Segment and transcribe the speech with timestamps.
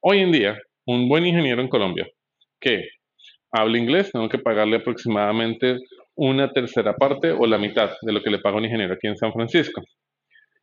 [0.00, 0.56] Hoy en día,
[0.86, 2.06] un buen ingeniero en Colombia
[2.60, 2.88] que
[3.50, 5.76] habla inglés, tengo que pagarle aproximadamente
[6.14, 9.16] una tercera parte o la mitad de lo que le paga un ingeniero aquí en
[9.16, 9.82] San Francisco.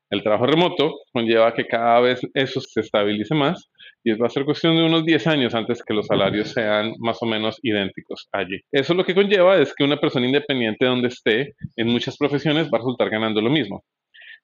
[0.09, 3.69] El trabajo remoto conlleva que cada vez eso se estabilice más
[4.05, 7.17] y va a ser cuestión de unos 10 años antes que los salarios sean más
[7.21, 8.61] o menos idénticos allí.
[8.71, 12.77] Eso lo que conlleva es que una persona independiente donde esté en muchas profesiones va
[12.77, 13.83] a resultar ganando lo mismo.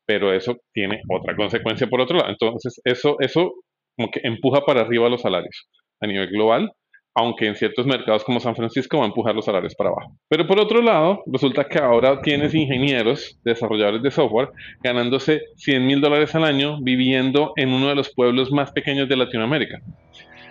[0.05, 2.29] Pero eso tiene otra consecuencia por otro lado.
[2.29, 3.53] Entonces, eso, eso
[3.95, 5.67] como que empuja para arriba los salarios
[5.99, 6.71] a nivel global
[7.13, 10.15] aunque en ciertos mercados como San Francisco va a empujar los salarios para abajo.
[10.29, 14.49] Pero por otro lado, resulta que ahora tienes ingenieros, desarrolladores de software,
[14.81, 19.17] ganándose 100 mil dólares al año viviendo en uno de los pueblos más pequeños de
[19.17, 19.81] Latinoamérica.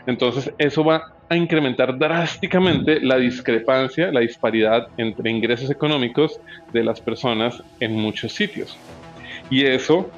[0.06, 6.40] Entonces, eso va a incrementar drásticamente la discrepancia, la disparidad entre ingresos económicos
[6.72, 8.76] de las personas en muchos sitios.
[9.50, 10.10] Y eso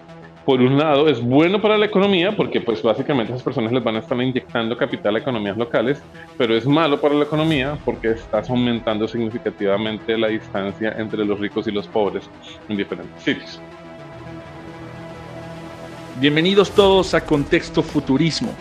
[0.44, 3.96] por un lado, es bueno para la economía porque pues básicamente esas personas les van
[3.96, 6.02] a estar inyectando capital a economías locales,
[6.36, 11.66] pero es malo para la economía porque estás aumentando significativamente la distancia entre los ricos
[11.68, 12.28] y los pobres
[12.68, 13.60] en diferentes sitios.
[16.20, 18.52] Bienvenidos todos a Contexto Futurismo,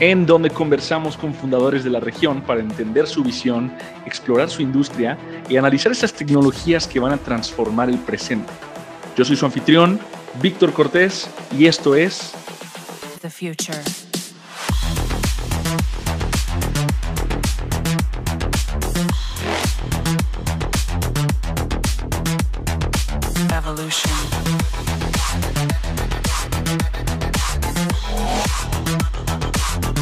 [0.00, 3.72] en donde conversamos con fundadores de la región para entender su visión,
[4.06, 5.16] explorar su industria
[5.48, 8.52] y analizar esas tecnologías que van a transformar el presente.
[9.16, 9.98] Yo soy su anfitrión,
[10.34, 12.32] Víctor Cortés y esto es
[13.20, 13.78] The Future.
[23.56, 24.12] Evolution.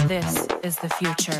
[0.06, 1.38] This is the future.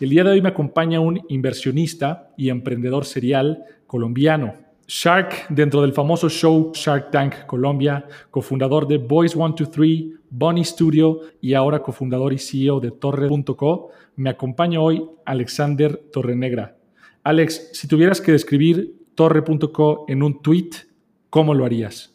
[0.00, 4.54] El día de hoy me acompaña un inversionista y emprendedor serial colombiano,
[4.92, 11.54] Shark, dentro del famoso show Shark Tank Colombia, cofundador de Boys 123, Bunny Studio y
[11.54, 16.76] ahora cofundador y CEO de Torre.co, me acompaña hoy Alexander Torrenegra.
[17.22, 20.70] Alex, si tuvieras que describir Torre.co en un tweet,
[21.30, 22.09] ¿cómo lo harías?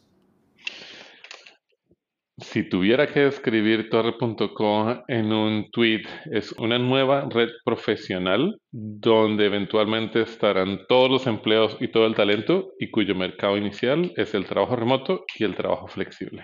[2.37, 10.21] Si tuviera que describir Torre.co en un tweet, es una nueva red profesional donde eventualmente
[10.21, 14.75] estarán todos los empleos y todo el talento y cuyo mercado inicial es el trabajo
[14.75, 16.43] remoto y el trabajo flexible.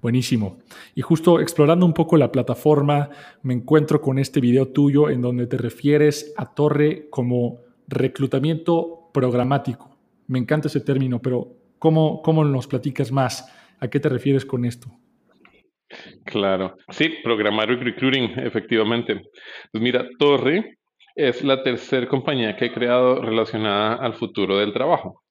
[0.00, 0.56] Buenísimo.
[0.94, 3.10] Y justo explorando un poco la plataforma,
[3.42, 9.94] me encuentro con este video tuyo en donde te refieres a Torre como reclutamiento programático.
[10.26, 11.48] Me encanta ese término, pero
[11.78, 13.59] ¿cómo, cómo nos platicas más?
[13.80, 14.90] ¿A qué te refieres con esto?
[16.24, 19.22] Claro, sí, programar recruiting, efectivamente.
[19.72, 20.78] Pues mira, Torre
[21.16, 25.22] es la tercera compañía que he creado relacionada al futuro del trabajo.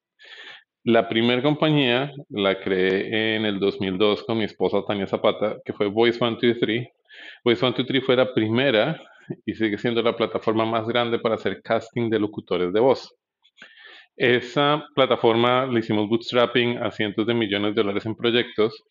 [0.84, 5.86] La primera compañía la creé en el 2002 con mi esposa Tania Zapata, que fue
[5.86, 6.88] Voice 123.
[7.44, 9.00] Voice 123 fue la primera
[9.46, 13.14] y sigue siendo la plataforma más grande para hacer casting de locutores de voz.
[14.16, 18.84] Esa plataforma le hicimos bootstrapping a cientos de millones de dólares en proyectos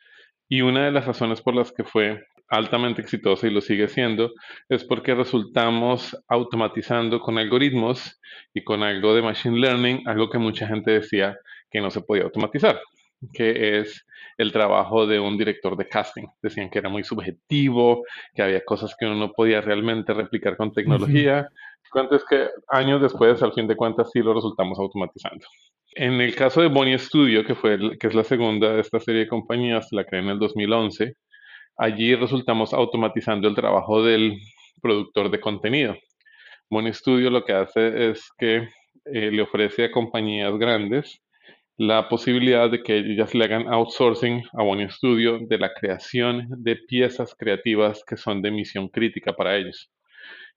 [0.48, 4.34] y una de las razones por las que fue altamente exitosa y lo sigue siendo
[4.68, 8.20] es porque resultamos automatizando con algoritmos
[8.54, 11.38] y con algo de machine learning, algo que mucha gente decía
[11.70, 12.80] que no se podía automatizar,
[13.34, 14.06] que es
[14.38, 16.26] el trabajo de un director de casting.
[16.42, 18.04] Decían que era muy subjetivo,
[18.34, 21.50] que había cosas que uno no podía realmente replicar con tecnología.
[21.92, 25.46] Cuento es que años después, al fin de cuentas, sí lo resultamos automatizando.
[25.96, 29.22] En el caso de Bonnie Studio, que, fue que es la segunda de esta serie
[29.22, 31.14] de compañías, la creé en el 2011,
[31.78, 34.38] allí resultamos automatizando el trabajo del
[34.82, 35.96] productor de contenido.
[36.70, 38.70] Bonnie Studio lo que hace es que
[39.06, 41.22] eh, le ofrece a compañías grandes
[41.78, 46.76] la posibilidad de que ellas le hagan outsourcing a Bonnie Studio de la creación de
[46.76, 49.90] piezas creativas que son de misión crítica para ellos.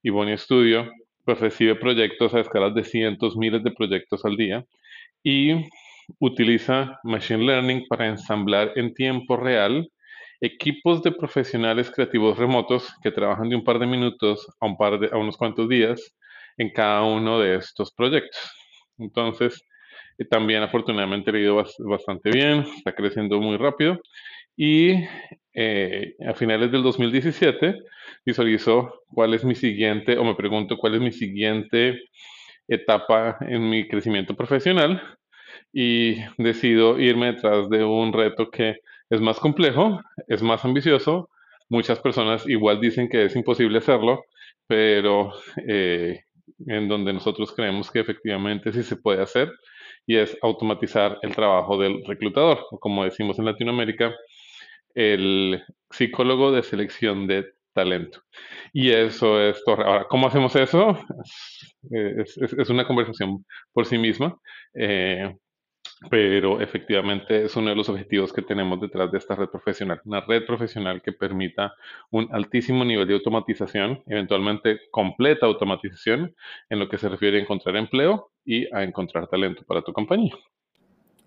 [0.03, 0.91] Y Bonnie Studio
[1.25, 4.65] pues recibe proyectos a escalas de cientos, miles de proyectos al día
[5.23, 5.53] y
[6.19, 9.89] utiliza Machine Learning para ensamblar en tiempo real
[10.41, 14.99] equipos de profesionales creativos remotos que trabajan de un par de minutos a, un par
[14.99, 16.13] de, a unos cuantos días
[16.57, 18.39] en cada uno de estos proyectos.
[18.97, 19.63] Entonces,
[20.17, 23.99] eh, también afortunadamente ha ido bastante bien, está creciendo muy rápido
[24.55, 25.05] y
[25.53, 27.75] eh, a finales del 2017
[28.25, 31.99] visualizo cuál es mi siguiente, o me pregunto cuál es mi siguiente
[32.67, 35.01] etapa en mi crecimiento profesional
[35.71, 38.77] y decido irme detrás de un reto que
[39.09, 41.29] es más complejo, es más ambicioso.
[41.69, 44.25] Muchas personas igual dicen que es imposible hacerlo,
[44.67, 45.33] pero
[45.67, 46.21] eh,
[46.67, 49.51] en donde nosotros creemos que efectivamente sí se puede hacer
[50.05, 54.13] y es automatizar el trabajo del reclutador, como decimos en Latinoamérica,
[54.93, 58.21] el psicólogo de selección de talento.
[58.71, 59.83] Y eso es Torre.
[59.83, 60.99] Ahora, ¿cómo hacemos eso?
[61.91, 64.37] Es, es, una conversación por sí misma.
[64.73, 65.35] Eh,
[66.09, 70.21] pero efectivamente es uno de los objetivos que tenemos detrás de esta red profesional, una
[70.21, 71.73] red profesional que permita
[72.11, 76.35] un altísimo nivel de automatización, eventualmente completa automatización
[76.69, 80.33] en lo que se refiere a encontrar empleo y a encontrar talento para tu compañía.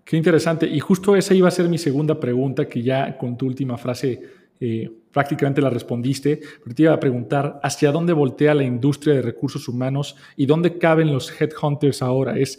[0.07, 0.67] Qué interesante.
[0.67, 4.23] Y justo esa iba a ser mi segunda pregunta, que ya con tu última frase
[4.59, 6.41] eh, prácticamente la respondiste.
[6.63, 10.79] Pero te iba a preguntar, ¿hacia dónde voltea la industria de recursos humanos y dónde
[10.79, 12.39] caben los headhunters ahora?
[12.39, 12.59] ¿Es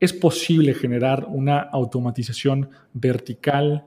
[0.00, 3.84] ¿Es posible generar una automatización vertical?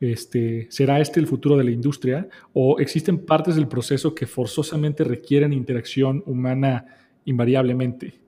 [0.00, 2.28] Este, ¿Será este el futuro de la industria?
[2.52, 6.86] ¿O existen partes del proceso que forzosamente requieren interacción humana
[7.24, 8.21] invariablemente?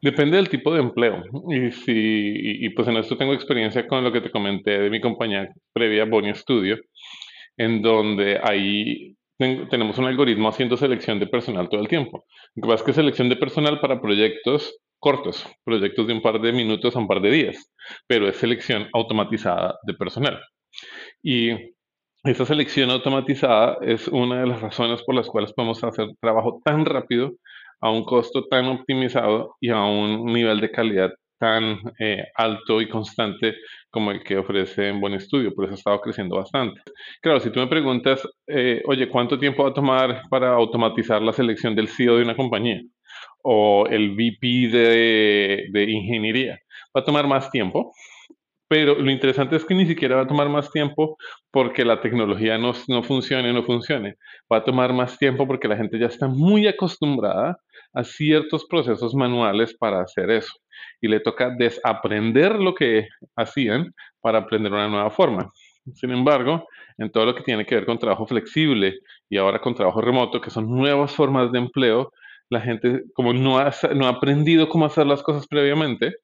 [0.00, 1.22] Depende del tipo de empleo.
[1.50, 5.00] Y, si, y, pues en esto tengo experiencia con lo que te comenté de mi
[5.00, 6.78] compañía previa, Boni Studio,
[7.56, 12.24] en donde ahí tenemos un algoritmo haciendo selección de personal todo el tiempo.
[12.54, 16.40] Lo que pasa es que selección de personal para proyectos cortos, proyectos de un par
[16.40, 17.72] de minutos a un par de días,
[18.06, 20.40] pero es selección automatizada de personal.
[21.22, 21.50] Y
[22.24, 26.84] esa selección automatizada es una de las razones por las cuales podemos hacer trabajo tan
[26.84, 27.32] rápido,
[27.80, 32.88] a un costo tan optimizado y a un nivel de calidad tan eh, alto y
[32.88, 33.54] constante
[33.90, 36.80] como el que ofrece en Buen Estudio, por eso ha estado creciendo bastante.
[37.22, 41.32] Claro, si tú me preguntas, eh, oye, ¿cuánto tiempo va a tomar para automatizar la
[41.32, 42.80] selección del CEO de una compañía?
[43.42, 46.58] o el VP de, ingeniería.
[46.96, 47.92] Va a tomar más tiempo,
[48.68, 51.16] pero lo interesante es que ni siquiera va a tomar más tiempo
[51.50, 54.16] porque la tecnología no, no funcione no funcione.
[54.52, 57.58] Va a tomar más tiempo porque la gente ya está muy acostumbrada
[57.94, 60.52] a ciertos procesos manuales para hacer eso.
[61.00, 65.50] Y le toca desaprender lo que hacían para aprender una nueva forma.
[65.94, 66.66] Sin embargo,
[66.98, 68.98] en todo lo que tiene que ver con trabajo flexible
[69.30, 72.12] y ahora con trabajo remoto, que son nuevas formas de empleo,
[72.50, 76.16] la gente, como no ha, no ha aprendido cómo hacer las cosas previamente,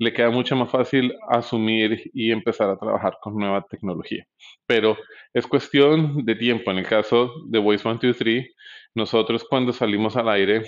[0.00, 4.24] le queda mucho más fácil asumir y empezar a trabajar con nueva tecnología.
[4.66, 4.96] Pero
[5.34, 6.70] es cuestión de tiempo.
[6.70, 8.46] En el caso de Voice 123,
[8.94, 10.62] nosotros cuando salimos al aire,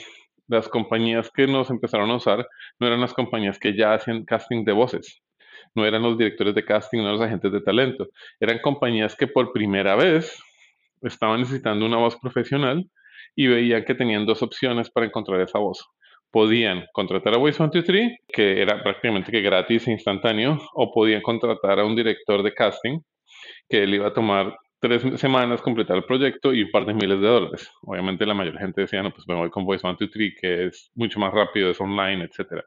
[0.48, 2.46] las compañías que nos empezaron a usar
[2.78, 5.22] no eran las compañías que ya hacían casting de voces,
[5.74, 8.08] no eran los directores de casting, no eran los agentes de talento,
[8.38, 10.42] eran compañías que por primera vez
[11.00, 12.84] estaban necesitando una voz profesional
[13.34, 15.88] y veían que tenían dos opciones para encontrar esa voz.
[16.32, 21.84] Podían contratar a Voice123, que era prácticamente que gratis e instantáneo, o podían contratar a
[21.84, 23.00] un director de casting,
[23.68, 27.20] que le iba a tomar tres semanas completar el proyecto y un par de miles
[27.20, 27.70] de dólares.
[27.82, 31.32] Obviamente la mayor gente decía, no, pues me voy con Voice123, que es mucho más
[31.32, 32.64] rápido, es online, etc.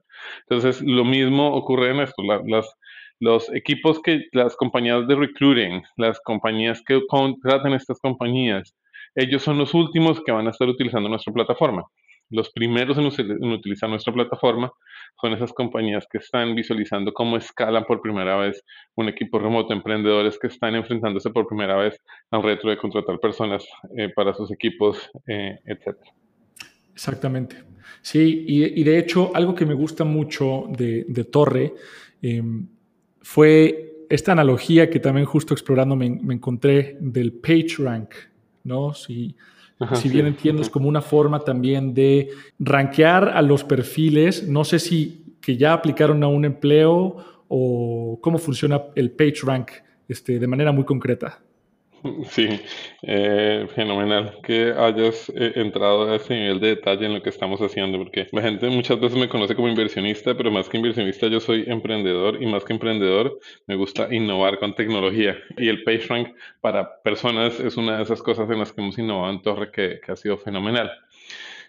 [0.47, 2.23] Entonces, lo mismo ocurre en esto.
[3.19, 8.73] los equipos que las compañías de recruiting, las compañías que contratan estas compañías,
[9.13, 11.83] ellos son los últimos que van a estar utilizando nuestra plataforma.
[12.29, 14.71] Los primeros en, utilizar nuestra plataforma
[15.21, 18.63] son esas compañías que están visualizando cómo escalan por primera vez
[18.95, 22.01] un equipo remoto, emprendedores que están enfrentándose por primera vez
[22.31, 23.65] al reto de contratar personas
[23.97, 25.97] eh, para sus equipos, eh, etc.
[26.93, 27.57] Exactamente.
[28.01, 31.73] Sí, y, de hecho, algo que me gusta mucho de, Torre
[32.21, 32.67] em,
[33.21, 38.13] fue esta analogía que también justo explorando me, encontré del PageRank,
[38.63, 38.93] ¿no?
[38.93, 39.35] Si,
[39.95, 44.79] si bien entiendo, es como una forma también de rankear a los perfiles, no sé
[44.79, 49.71] si que ya aplicaron a un empleo o cómo funciona el PageRank
[50.07, 51.44] este, de manera muy concreta.
[52.29, 52.47] Sí,
[53.01, 57.59] eh, fenomenal que hayas eh, entrado a ese nivel de detalle en lo que estamos
[57.61, 61.39] haciendo, porque la gente muchas veces me conoce como inversionista, pero más que inversionista yo
[61.39, 65.37] soy emprendedor y más que emprendedor me gusta innovar con tecnología.
[65.57, 69.31] Y el PageRank para personas es una de esas cosas en las que hemos innovado
[69.33, 70.91] en Torre que, que ha sido fenomenal.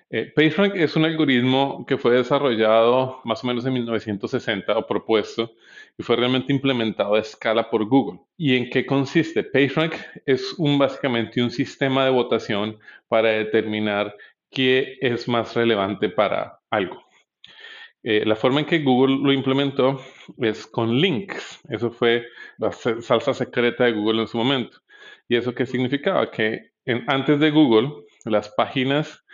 [0.09, 5.53] Eh, PageRank es un algoritmo que fue desarrollado más o menos en 1960 o propuesto
[5.99, 8.21] y fue realmente implementado a escala por Google.
[8.37, 9.43] ¿Y en qué consiste?
[9.43, 9.95] PageRank
[10.27, 14.15] es básicamente un sistema de votación para determinar
[14.51, 17.03] qué es más relevante para algo.
[18.03, 20.01] Eh, la forma en que Google lo implementó
[20.39, 21.61] es con links.
[21.69, 22.27] Eso fue
[22.59, 24.79] la salsa secreta de Google en su momento.
[25.29, 26.31] ¿Y eso qué significaba?
[26.31, 26.71] Que
[27.09, 27.91] antes de Google,
[28.25, 29.25] las páginas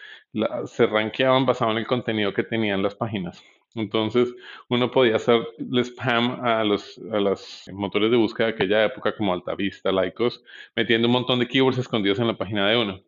[0.65, 3.43] se rankeaban basado en el contenido que tenían las páginas.
[3.75, 4.35] Entonces,
[4.69, 5.47] uno podía hacer
[5.83, 10.43] spam a los, a los motores de búsqueda de aquella época como Altavista, Lycos,
[10.77, 13.01] metiendo un montón de keywords escondidos en la página de uno.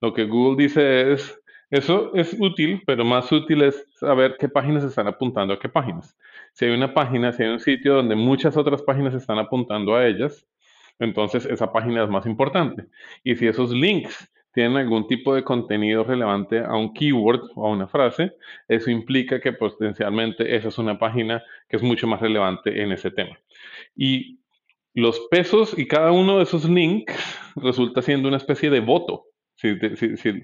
[0.00, 4.84] Lo que Google dice es, eso es útil, pero más útil es saber qué páginas
[4.84, 6.16] están apuntando a qué páginas.
[6.52, 10.06] Si hay una página, si hay un sitio donde muchas otras páginas están apuntando a
[10.06, 10.46] ellas,
[10.98, 12.86] entonces esa página es más importante.
[13.24, 17.70] Y si esos links tienen algún tipo de contenido relevante a un keyword o a
[17.70, 18.32] una frase,
[18.66, 23.10] eso implica que potencialmente esa es una página que es mucho más relevante en ese
[23.10, 23.38] tema.
[23.94, 24.40] Y
[24.94, 29.26] los pesos y cada uno de esos links resulta siendo una especie de voto.
[29.56, 29.90] Si te,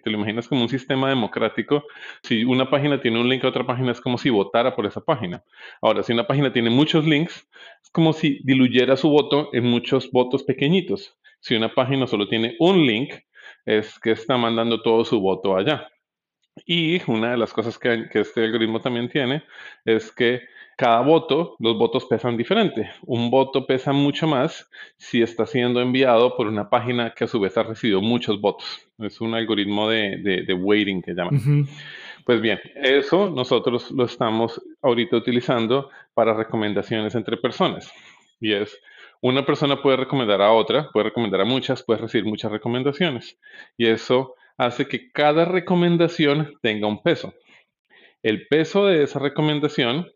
[0.04, 1.84] lo imaginas como un sistema democrático,
[2.22, 5.00] si una página tiene un link a otra página es como si votara por esa
[5.00, 5.42] página.
[5.80, 7.48] Ahora, si una página tiene muchos links,
[7.82, 11.18] es como si diluyera su voto en muchos votos pequeñitos.
[11.40, 13.14] Si una página solo tiene un link,
[13.64, 15.88] es que está mandando todo su voto allá.
[16.66, 19.42] Y una de las cosas que, este algoritmo también tiene
[19.84, 20.42] es que
[20.76, 22.90] cada voto, los votos pesan diferente.
[23.02, 27.40] Un voto pesa mucho más si está siendo enviado por una página que a su
[27.40, 28.88] vez ha recibido muchos votos.
[28.98, 31.66] Es un algoritmo de, de, weighting que llaman.
[32.24, 37.92] Pues bien, eso nosotros lo estamos ahorita utilizando para recomendaciones entre personas.
[38.40, 38.78] Y es,
[39.22, 43.38] una persona puede recomendar a otra, puede recomendar a muchas, puede recibir muchas recomendaciones.
[43.76, 47.32] Y eso hace que cada recomendación tenga un peso.
[48.22, 50.10] El peso de esa recomendación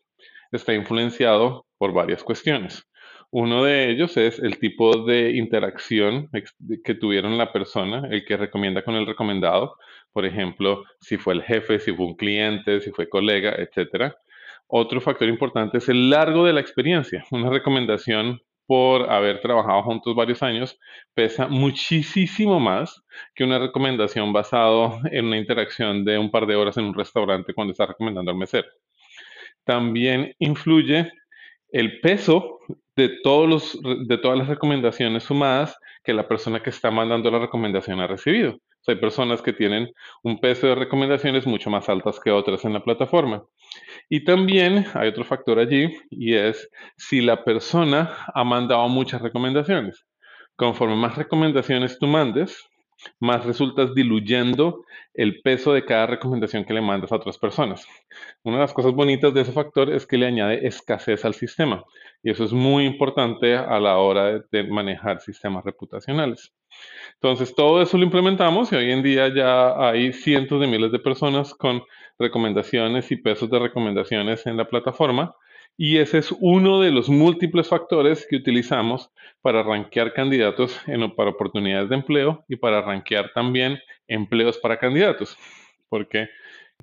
[0.50, 2.84] está influenciado por varias cuestiones.
[3.30, 6.28] Uno de ellos es el tipo de interacción
[6.84, 9.76] que tuvieron la persona, el que recomienda con el recomendado.
[10.12, 14.14] Por ejemplo, si fue el jefe, si fue un cliente, si fue colega, etc.
[14.66, 17.25] Otro factor importante es el largo de la experiencia.
[17.30, 20.78] Una recomendación por haber trabajado juntos varios años
[21.14, 23.02] pesa muchísimo más
[23.35, 27.54] que una recomendación basado en una interacción de un par de horas en un restaurante
[27.54, 28.68] cuando está recomendando al mesero.
[29.64, 31.11] También influye
[31.70, 32.61] el peso
[32.96, 37.38] de, todos los, de todas las recomendaciones sumadas que la persona que está mandando la
[37.38, 38.58] recomendación ha recibido.
[38.92, 42.84] Hay personas que tienen un peso de recomendaciones mucho más altas que otras en la
[42.84, 43.44] plataforma.
[44.08, 50.06] Y también hay otro factor allí y es si la persona ha mandado muchas recomendaciones.
[50.56, 52.68] Conforme más recomendaciones tú mandes,
[53.20, 54.84] más resultas diluyendo
[55.14, 57.86] el peso de cada recomendación que le mandas a otras personas.
[58.42, 61.84] Una de las cosas bonitas de ese factor es que le añade escasez al sistema
[62.22, 66.52] y eso es muy importante a la hora de, manejar sistemas reputacionales.
[67.14, 70.98] Entonces, todo eso lo implementamos y hoy en día ya hay cientos de miles de
[70.98, 71.82] personas con
[72.18, 75.34] recomendaciones y pesos de recomendaciones en la plataforma.
[75.78, 79.11] Y ese es uno de los múltiples factores que utilizamos
[79.42, 83.78] para rankear candidatos en, para oportunidades de empleo y para rankear también
[84.09, 85.37] empleos para candidatos.
[85.90, 86.30] Porque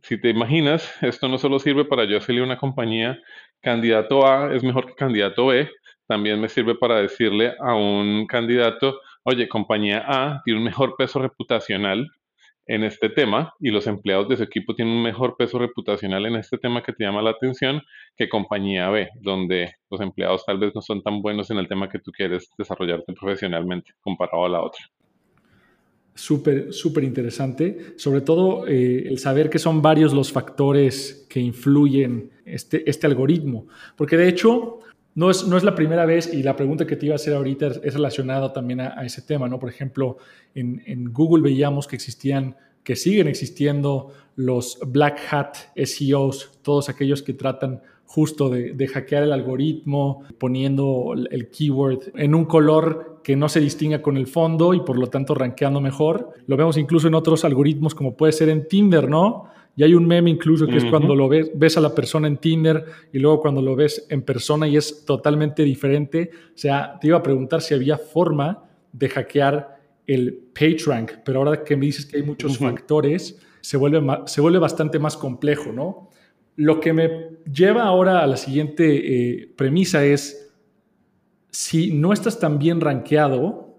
[0.04, 3.20] si te imaginas, esto no solo sirve para yo decirle a una compañía,
[3.62, 5.70] candidato A es mejor que candidato B,
[6.06, 11.20] también me sirve para decirle a un candidato, oye, compañía A tiene un mejor peso
[11.20, 12.12] reputacional
[12.66, 16.36] en este tema y los empleados de su equipo tienen un mejor peso reputacional en
[16.36, 17.82] este tema que te llama la atención
[18.16, 21.90] que compañía B, donde los empleados tal vez no son tan buenos en el tema
[21.90, 24.84] que tú quieres desarrollarte profesionalmente comparado a la otra.
[26.16, 27.96] Súper, súper interesante.
[27.98, 33.68] Sobre todo eh, el saber que son varios los factores que influyen este, este algoritmo.
[33.98, 34.80] Porque de hecho,
[35.16, 37.34] no es, no es la primera vez y la pregunta que te iba a hacer
[37.36, 39.60] ahorita es, relacionada también a, ese tema, ¿no?
[39.60, 40.18] Por ejemplo,
[40.56, 47.34] en, Google veíamos que existían, que siguen existiendo los Black Hat SEOs, todos aquellos que
[47.34, 53.50] tratan justo de, de, hackear el algoritmo, poniendo el keyword en un color que no
[53.50, 56.32] se distinga con el fondo y por lo tanto rankeando mejor.
[56.46, 59.46] Lo vemos incluso en otros algoritmos como puede ser en Tinder, ¿no?
[59.76, 62.38] Y hay un meme incluso que es cuando lo ves, ves a la persona en
[62.38, 66.30] Tinder y luego cuando lo ves en persona y es totalmente diferente.
[66.50, 71.64] O sea, te iba a preguntar si había forma de hackear el PageRank, pero ahora
[71.64, 76.10] que me dices que hay muchos factores, se vuelve, se vuelve bastante más complejo, ¿no?
[76.56, 78.86] Lo que me lleva ahora a la siguiente
[79.42, 80.52] eh, premisa es,
[81.50, 83.76] si no estás tan bien rankeado,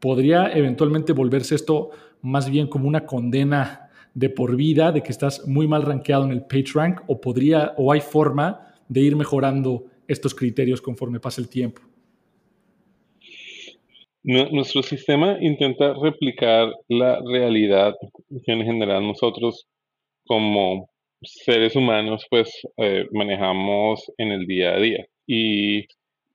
[0.00, 1.90] podría eventualmente volverse esto
[2.22, 3.83] más bien como una condena
[4.14, 7.92] de por vida, de que estás muy mal rankeado en el PageRank o podría o
[7.92, 11.82] hay forma de ir mejorando estos criterios conforme pasa el tiempo?
[14.22, 17.94] Nuestro sistema intenta replicar la realidad
[18.44, 19.66] que en general nosotros
[20.26, 20.88] como
[21.20, 25.06] seres humanos pues eh, manejamos en el día a día.
[25.26, 25.84] Y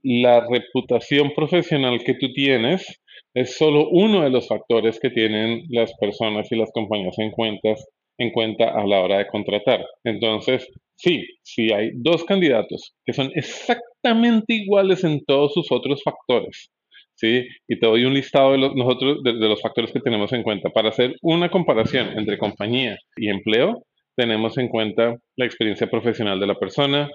[0.04, 3.02] la reputación profesional que tú tienes
[3.34, 8.70] es solo uno de los factores que tienen las personas y las compañías en, cuenta
[8.70, 9.86] a la hora de contratar.
[10.04, 16.70] Entonces, sí, si hay dos candidatos que son exactamente iguales en todos sus otros factores,
[17.16, 17.48] ¿sí?
[17.68, 20.70] Y te doy un listado de los, nosotros, de los factores que tenemos en cuenta.
[20.70, 23.84] Para hacer una comparación entre compañía y empleo,
[24.16, 27.10] tenemos en cuenta la experiencia profesional de la persona,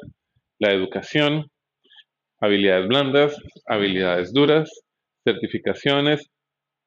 [0.58, 1.50] la educación,
[2.40, 4.83] habilidades blandas, habilidades duras,
[5.24, 6.30] certificaciones,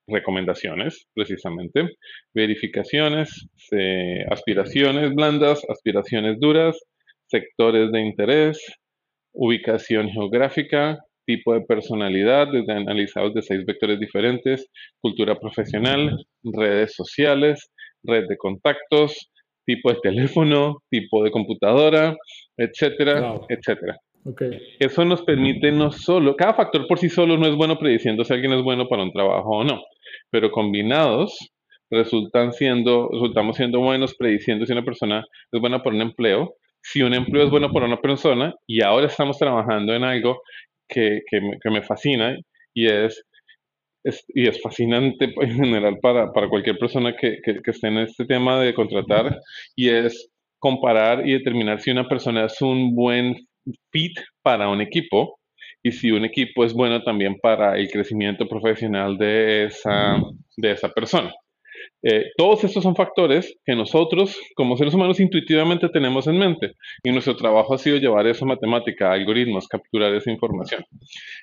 [0.07, 1.89] recomendaciones, precisamente,
[2.33, 3.47] verificaciones,
[4.29, 6.77] aspiraciones blandas, aspiraciones duras,
[7.27, 8.59] sectores de interés,
[9.33, 14.65] ubicación geográfica, tipo de personalidad, desde analizados de seis vectores diferentes,
[15.01, 17.69] cultura profesional, redes sociales,
[18.03, 19.29] red de contactos,
[19.65, 22.15] tipo de teléfono, tipo de computadora,
[22.55, 23.97] etcétera, etcétera.
[24.79, 28.33] Eso nos permite no solo, cada factor por sí solo no es bueno prediciendo si
[28.33, 29.81] alguien es bueno para un trabajo o no,
[30.29, 31.37] pero combinados
[31.89, 37.01] resultan siendo, resultamos siendo buenos prediciendo si una persona es buena para un empleo, si
[37.01, 40.41] un empleo es bueno para una persona, y ahora estamos trabajando en algo
[40.87, 41.21] que,
[41.65, 42.37] me, fascina
[42.73, 43.23] y es,
[44.03, 48.73] y es fascinante en general para, cualquier persona que, que, esté en este tema de
[48.73, 49.39] contratar,
[49.75, 50.29] y es
[50.59, 53.46] comparar y determinar si una persona es un buen
[53.91, 55.39] fit para un equipo
[55.83, 60.17] y si un equipo es bueno también para el crecimiento profesional de esa,
[60.55, 61.33] de esa persona.
[62.03, 66.73] Eh, todos estos son factores que nosotros como seres humanos intuitivamente tenemos en mente
[67.03, 70.83] y nuestro trabajo ha sido llevar eso a matemática, algoritmos, capturar esa información.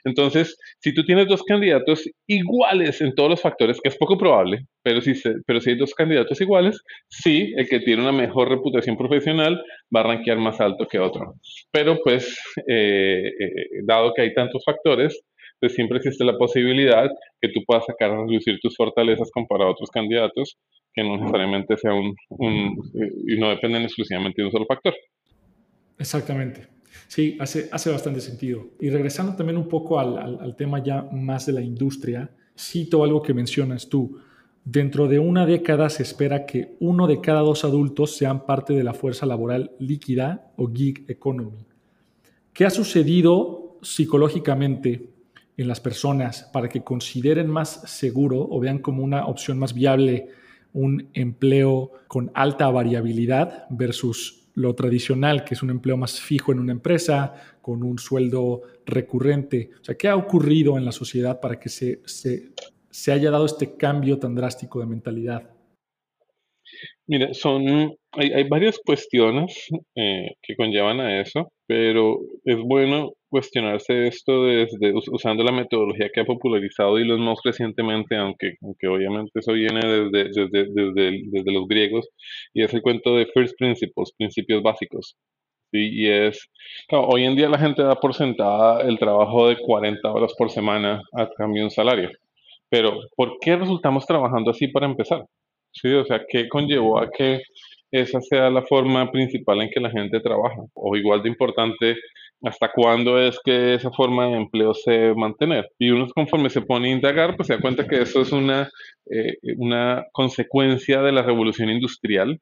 [0.05, 4.67] Entonces, si tú tienes dos candidatos iguales en todos los factores, que es poco probable,
[4.83, 5.15] pero si,
[5.47, 9.61] pero si hay dos candidatos iguales, sí, el que tiene una mejor reputación profesional
[9.95, 11.35] va a rankear más alto que otro.
[11.73, 15.21] Pero pues, eh, eh, dado que hay tantos factores,
[15.61, 17.09] pues siempre existe la posibilidad
[17.41, 20.57] que tú puedas sacar a reducir tus fortalezas comparado a otros candidatos
[20.93, 24.95] que no necesariamente sea un, eh, y no dependen exclusivamente de un solo factor.
[25.99, 26.69] Exactamente.
[27.09, 28.69] Sí, hace, hace bastante sentido.
[28.81, 33.23] Y regresando también un poco al, al, tema ya más de la industria, cito algo
[33.23, 34.19] que mencionas tú.
[34.65, 38.85] Dentro de una década se espera que uno de cada dos adultos sean parte de
[38.85, 41.67] la fuerza laboral líquida o gig economy.
[42.53, 45.14] ¿Qué ha sucedido psicológicamente
[45.57, 50.29] en las personas para que consideren más seguro o vean como una opción más viable
[50.73, 56.59] un empleo con alta variabilidad versus lo tradicional, que es un empleo más fijo en
[56.59, 59.71] una empresa, con un sueldo recurrente.
[59.81, 62.51] O sea, ¿qué ha ocurrido en la sociedad para que se, se,
[62.91, 65.51] se haya dado este cambio tan drástico de mentalidad?
[67.07, 74.07] Mira, son, hay, hay varias cuestiones eh, que conllevan a eso, pero es bueno cuestionarse
[74.07, 79.55] esto desde usando la metodología que ha popularizado Elon Musk recientemente, aunque, aunque obviamente eso
[79.55, 82.09] viene desde, desde, desde, desde los griegos,
[82.53, 85.17] y es el cuento de First Principles, principios básicos.
[85.73, 85.81] ¿sí?
[85.93, 86.49] Y es,
[86.93, 91.03] hoy en día la gente da por sentada el trabajo de 40 horas por semana
[91.13, 92.11] a cambio de un salario.
[92.71, 95.25] Pero, ¿por qué resultamos trabajando así para empezar?
[95.73, 95.93] ¿sí?
[95.93, 97.41] O sea, ¿qué conllevó a que
[97.91, 100.63] esa sea la forma principal en que la gente trabaja?
[100.75, 101.97] O igual de importante,
[102.45, 105.71] ¿hasta cuándo es que esa forma de empleo se va mantener?
[105.79, 108.71] Y uno conforme se pone a indagar, pues se da cuenta que eso es una,
[109.11, 112.41] eh, una consecuencia de la revolución industrial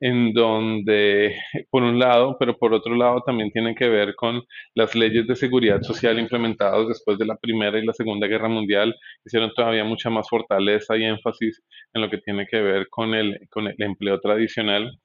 [0.00, 1.34] en donde,
[1.70, 4.42] por un lado, pero por otro lado también tienen que ver con
[4.74, 8.94] las leyes de seguridad social implementadas después de la Primera y la Segunda Guerra Mundial,
[9.24, 13.40] hicieron todavía mucha más fortaleza y énfasis en lo que tiene que ver con el,
[13.50, 14.98] con el empleo tradicional,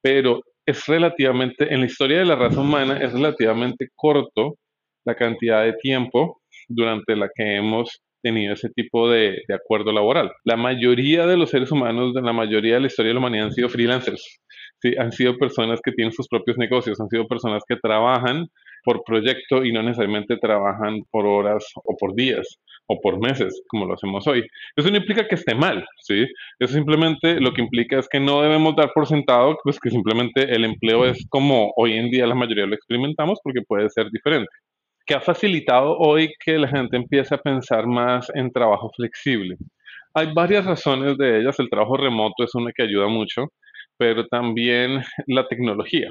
[0.00, 4.56] pero es relativamente, en la historia de la raza humana, es relativamente corto
[5.04, 10.32] la cantidad de tiempo durante la que hemos tenido ese tipo de, acuerdo laboral.
[10.44, 13.52] La mayoría de los seres humanos, la mayoría de la historia de la humanidad han
[13.52, 14.40] sido freelancers.
[14.98, 18.48] Han sido personas que tienen sus propios negocios, han sido personas que trabajan
[18.84, 23.86] por proyecto y no necesariamente trabajan por horas o por días o por meses, como
[23.86, 24.46] lo hacemos hoy.
[24.76, 26.26] Eso no implica que esté mal, ¿sí?
[26.58, 30.54] Eso simplemente lo que implica es que no debemos dar por sentado pues, que simplemente
[30.54, 34.48] el empleo es como hoy en día la mayoría lo experimentamos porque puede ser diferente
[35.06, 39.56] que ha facilitado hoy que la gente empiece a pensar más en trabajo flexible.
[40.14, 41.58] Hay varias razones de ellas.
[41.60, 43.52] El trabajo remoto es una que ayuda mucho,
[43.96, 46.10] pero también la tecnología.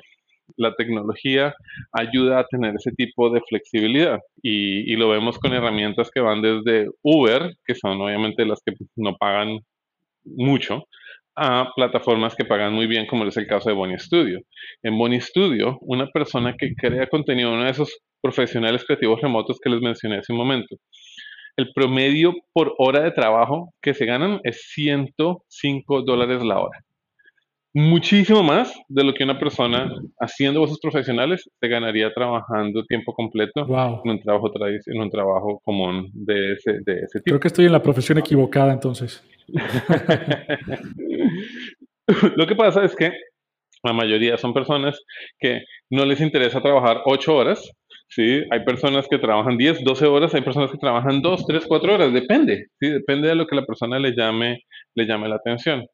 [0.58, 1.54] La tecnología
[1.92, 6.90] ayuda a tener ese tipo de flexibilidad y, lo vemos con herramientas que van desde
[7.02, 9.60] Uber, que son obviamente las que no pagan
[10.24, 10.86] mucho,
[11.36, 14.40] a plataformas que pagan muy bien, como es el caso de Bonnie Studio.
[14.84, 19.70] En Bonnie Studio, una persona que crea contenido, uno de esos profesionales creativos remotos que
[19.70, 20.78] les mencioné hace un momento.
[21.58, 26.80] El promedio por hora de trabajo que se ganan es 105 dólares la hora.
[27.78, 33.68] Muchísimo más de lo que una persona haciendo voces profesionales se ganaría trabajando tiempo completo
[34.06, 34.50] en, un trabajo
[34.86, 37.32] en un trabajo común de ese, de ese tipo.
[37.32, 39.22] Creo que estoy en la profesión equivocada entonces.
[42.38, 43.12] lo que pasa es que
[43.84, 44.98] la mayoría son personas
[45.38, 47.70] que no les interesa trabajar ocho horas,
[48.08, 48.42] ¿sí?
[48.52, 52.14] Hay personas que trabajan 10, 12 horas, hay personas que trabajan 2, 3, 4 horas,
[52.14, 52.90] depende, ¿sí?
[52.90, 54.62] Depende de lo que la persona le llame,
[54.96, 55.86] le llame la atención.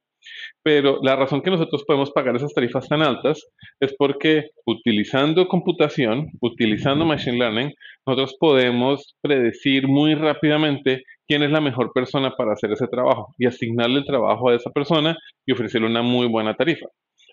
[0.64, 3.46] Pero la razón que nosotros podemos pagar esas tarifas tan altas
[3.80, 7.74] es porque utilizando computación, utilizando machine learning,
[8.06, 13.46] nosotros podemos predecir muy rápidamente quién es la mejor persona para hacer ese trabajo y
[13.46, 16.88] asignarle el trabajo a esa persona y ofrecerle una muy buena tarifa.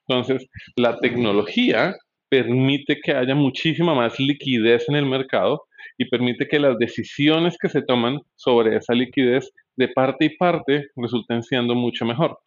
[0.06, 1.94] Entonces, la tecnología
[2.30, 7.68] permite que haya muchísima más liquidez en el mercado y permite que las decisiones que
[7.68, 12.38] se toman sobre esa liquidez de parte y parte resulten siendo mucho mejor.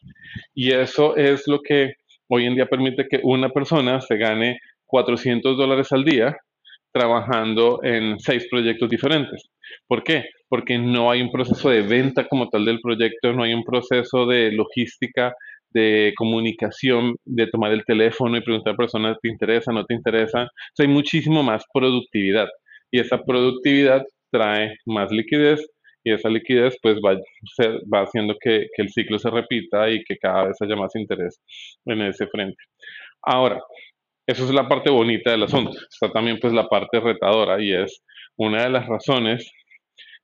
[0.54, 1.94] Y eso es lo que
[2.28, 6.38] hoy en día permite que una persona se gane 400 dólares al día
[6.92, 9.50] trabajando en seis proyectos diferentes.
[9.88, 10.26] ¿Por qué?
[10.50, 14.26] Porque no hay un proceso de venta como tal del proyecto, no hay un proceso
[14.26, 15.34] de logística,
[15.70, 20.50] de comunicación, de tomar el teléfono y preguntar a personas, ¿te interesa, no te interesa?
[20.78, 22.50] hay muchísimo más productividad
[22.92, 25.66] y esa productividad trae más liquidez
[26.04, 27.16] y esa liquidez pues va,
[27.94, 31.40] va haciendo que, que, el ciclo se repita y que cada vez haya más interés
[31.86, 32.62] en ese frente.
[33.22, 33.62] Ahora,
[34.28, 35.72] eso es la parte bonita del asunto.
[35.72, 38.04] Está también pues la parte retadora y es
[38.38, 39.52] una de las razones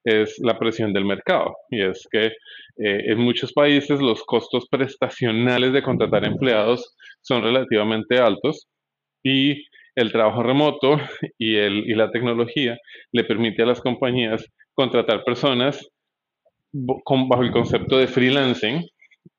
[0.07, 2.31] es la presión del mercado y es que eh,
[2.77, 8.67] en muchos países los costos prestacionales de contratar empleados son relativamente altos
[9.21, 9.65] y
[9.97, 10.97] el trabajo remoto
[11.39, 11.55] y,
[11.95, 12.77] la tecnología
[13.11, 15.89] le permite a las compañías contratar personas
[16.71, 18.85] bajo el concepto de freelancing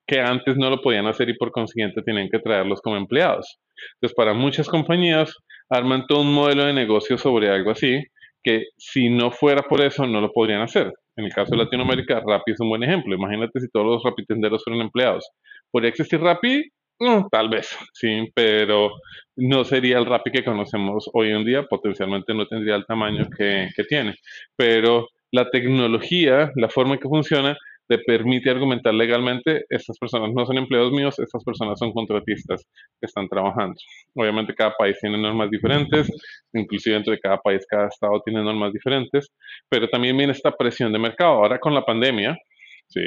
[0.04, 3.58] que antes no lo podían hacer y por consiguiente tenían que traerlos como empleados.
[3.94, 5.32] Entonces, para muchas compañías
[5.70, 8.02] arman todo un modelo de negocio sobre algo así,
[8.42, 10.92] que si no fuera por eso no lo podrían hacer.
[11.16, 13.14] En el caso de Latinoamérica, Rappi es un buen ejemplo.
[13.14, 15.28] Imagínate si todos los rapitenderos fueran empleados.
[15.70, 16.64] ¿Podría existir Rappi?
[17.30, 18.92] Tal vez, sí, pero
[19.36, 21.62] no sería el Rappi que conocemos hoy en día.
[21.62, 24.14] Potencialmente no tendría el tamaño que, que tiene.
[24.56, 27.56] Pero la tecnología, la forma en que funciona,
[27.88, 32.62] le permite argumentar legalmente, estas personas no son empleados míos, estas personas son contratistas
[33.00, 33.76] que están trabajando.
[34.14, 36.06] Obviamente cada país tiene normas diferentes,
[36.52, 39.32] inclusive dentro de cada país, cada estado tiene normas diferentes,
[39.70, 41.32] pero también viene esta presión de mercado.
[41.32, 42.36] Ahora con la pandemia,
[42.88, 43.00] ¿sí?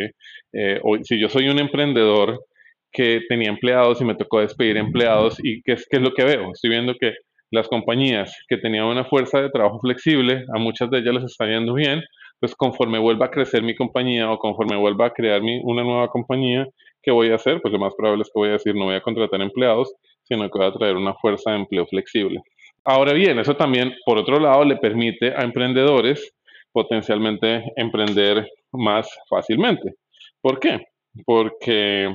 [0.54, 2.44] Eh, hoy, si yo soy un emprendedor
[2.92, 6.24] que tenía empleados y me tocó despedir empleados, ¿y qué es, qué es lo que
[6.24, 6.52] veo?
[6.52, 7.14] Estoy viendo que
[7.52, 11.46] las compañías que tenían una fuerza de trabajo flexible, a muchas de ellas les está
[11.46, 12.02] yendo bien,
[12.40, 16.08] pues conforme vuelva a crecer mi compañía o conforme vuelva a crear mi, una nueva
[16.08, 16.66] compañía,
[17.04, 17.62] ¿qué voy a hacer?
[17.62, 20.50] Pues lo más probable es que voy a decir, no voy a contratar empleados, sino
[20.50, 22.42] que voy a traer una fuerza de empleo flexible.
[22.84, 26.34] Ahora bien, eso también, por otro lado, le permite a emprendedores
[26.72, 29.96] potencialmente emprender más fácilmente.
[30.42, 30.80] ¿Por qué?
[31.26, 32.10] Porque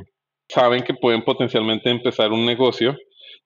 [0.49, 2.97] saben que pueden potencialmente empezar un negocio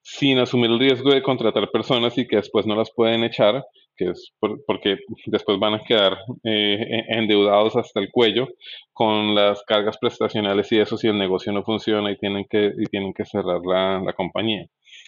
[0.03, 3.63] sin asumir el riesgo de contratar personas y que después no las pueden echar,
[3.95, 4.33] que es
[4.65, 8.47] porque después van a quedar eh, e-, endeudados hasta el cuello
[8.93, 12.85] con las cargas prestacionales y eso si el negocio no funciona y tienen que, y
[12.85, 14.65] tienen que cerrar la, la compañía.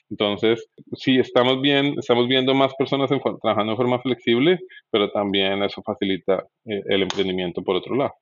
[0.10, 3.10] Entonces, sí, estamos, bien, estamos viendo más personas
[3.42, 4.60] trabajando de forma flexible,
[4.92, 8.14] pero también eso facilita eh, el emprendimiento por otro lado.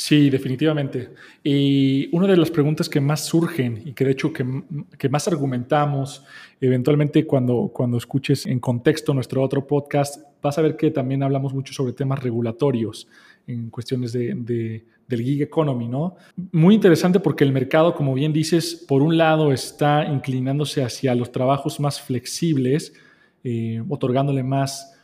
[0.00, 1.10] Sí, definitivamente.
[1.44, 4.46] Y una de las preguntas que más surgen y que de hecho que,
[4.96, 6.24] que, más argumentamos,
[6.58, 11.52] eventualmente cuando, cuando escuches en contexto nuestro otro podcast, vas a ver que también hablamos
[11.52, 13.08] mucho sobre temas regulatorios
[13.46, 16.16] en cuestiones de, de, del gig economy, ¿no?
[16.50, 21.30] Muy interesante porque el mercado, como bien dices, por un lado está inclinándose hacia los
[21.30, 22.94] trabajos más flexibles,
[23.44, 24.98] eh, otorgándole más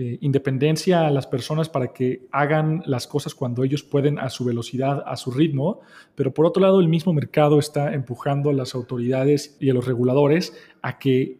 [0.00, 4.44] eh, independencia a las personas para que hagan las cosas cuando ellos pueden a su
[4.44, 5.80] velocidad, a su ritmo,
[6.14, 9.88] pero por otro lado el mismo mercado está empujando a las autoridades y a los
[9.88, 11.38] reguladores a que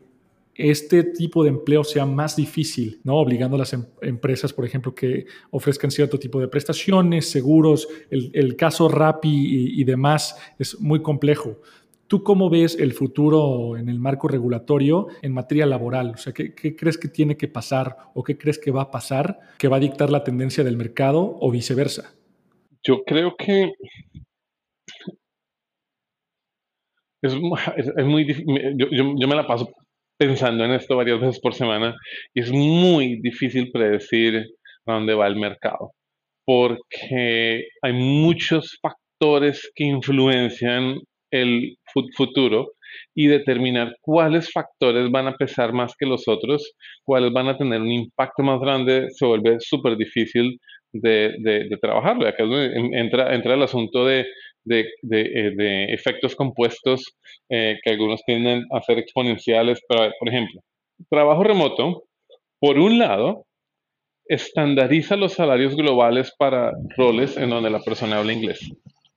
[0.56, 3.18] este tipo de empleo sea más difícil, ¿no?
[3.18, 7.86] Obligando a las em-, empresas, por ejemplo, que ofrezcan cierto tipo de prestaciones, seguros.
[8.10, 11.60] El, caso RAPI y demás es muy complejo.
[12.08, 16.12] ¿Tú cómo ves el futuro en el marco regulatorio en materia laboral?
[16.14, 19.38] O sea, ¿qué, crees que tiene que pasar o qué crees que va a pasar
[19.58, 22.14] que va a dictar la tendencia del mercado o viceversa?
[22.82, 23.72] Yo creo que
[27.20, 27.34] es,
[28.06, 28.74] muy difícil.
[28.76, 29.70] Yo, yo, me la paso
[30.16, 31.94] pensando en esto varias veces por semana
[32.32, 34.46] y es muy difícil predecir
[34.86, 35.92] dónde va el mercado
[36.46, 40.98] porque hay muchos factores que influencian
[41.30, 41.76] el
[42.16, 42.72] futuro
[43.14, 46.72] y determinar cuáles factores van a pesar más que los otros,
[47.04, 50.58] cuáles van a tener un impacto más grande, se vuelve súper difícil
[50.92, 52.26] de, de, trabajarlo.
[52.26, 54.26] acá entra, entra el asunto de,
[54.64, 57.16] de, eh, efectos compuestos
[57.50, 59.80] eh, que algunos tienden a ser exponenciales.
[59.86, 60.60] Por ejemplo,
[61.10, 62.04] trabajo remoto
[62.60, 63.46] por un lado,
[64.26, 68.60] estandariza los salarios globales para roles en donde la persona habla inglés.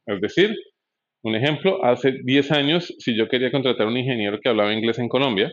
[0.05, 0.55] Es decir,
[1.23, 4.99] un ejemplo, hace 10 años, si yo quería contratar a un ingeniero que hablaba inglés
[4.99, 5.51] en Colombia,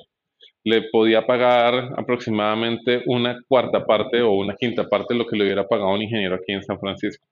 [0.64, 5.44] le podía pagar aproximadamente una cuarta parte o una quinta parte de lo que le
[5.44, 7.24] hubiera pagado un ingeniero aquí en San Francisco.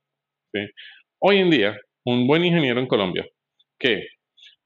[1.19, 3.27] Hoy en día, un buen ingeniero en Colombia
[3.79, 4.07] que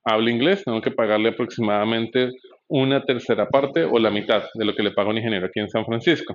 [0.04, 2.30] habla inglés, tengo que pagarle aproximadamente
[2.68, 5.68] una tercera parte o la mitad de lo que le paga un ingeniero aquí en
[5.68, 6.34] San Francisco.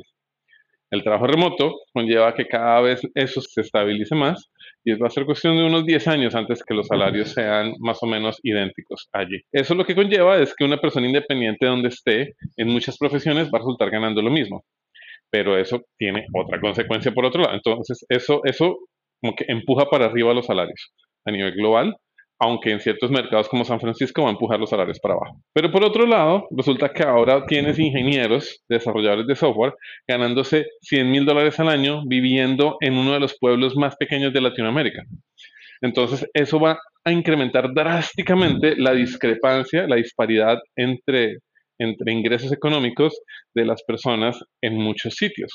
[0.92, 4.52] El trabajo remoto conlleva que cada vez eso se estabilice más
[4.86, 8.02] y va a ser cuestión de unos 10 años antes que los salarios sean más
[8.04, 9.42] o menos idénticos allí.
[9.52, 13.58] Eso lo que conlleva es que una persona independiente donde esté en muchas profesiones va
[13.58, 14.64] a resultar ganando lo mismo.
[15.32, 17.56] Pero eso tiene otra consecuencia por otro lado.
[17.56, 18.78] Entonces, eso, eso
[19.20, 20.94] como que empuja para arriba los salarios
[21.26, 21.96] a nivel global
[22.40, 25.42] aunque en ciertos mercados como San Francisco va a empujar los salarios para abajo.
[25.54, 29.74] Pero por otro lado, resulta que ahora tienes ingenieros, desarrolladores de software,
[30.08, 34.42] ganándose 100 mil dólares al año viviendo en uno de los pueblos más pequeños de
[34.42, 35.04] Latinoamérica.
[35.82, 41.40] Entonces, eso va a incrementar drásticamente la discrepancia, la disparidad entre,
[41.78, 43.18] entre ingresos económicos
[43.54, 45.52] de las personas en muchos sitios.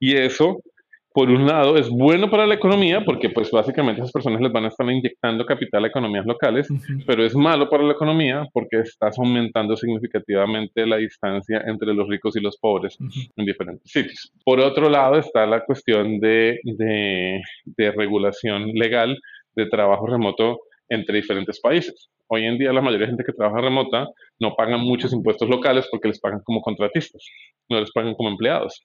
[0.00, 0.60] Y eso
[1.14, 4.64] por un lado, es bueno para la economía porque pues básicamente esas personas les van
[4.64, 6.66] a estar inyectando capital a economías locales,
[7.06, 12.34] pero es malo para la economía porque estás aumentando significativamente la distancia entre los ricos
[12.36, 12.98] y los pobres
[13.36, 14.32] en diferentes sitios.
[14.44, 19.16] Por otro lado, está la cuestión de, de, de regulación legal
[19.54, 22.10] de trabajo remoto entre diferentes países.
[22.26, 24.08] Hoy en día la mayoría de gente que trabaja remota
[24.40, 27.24] no pagan muchos impuestos locales porque les pagan como contratistas,
[27.68, 28.84] no les pagan como empleados.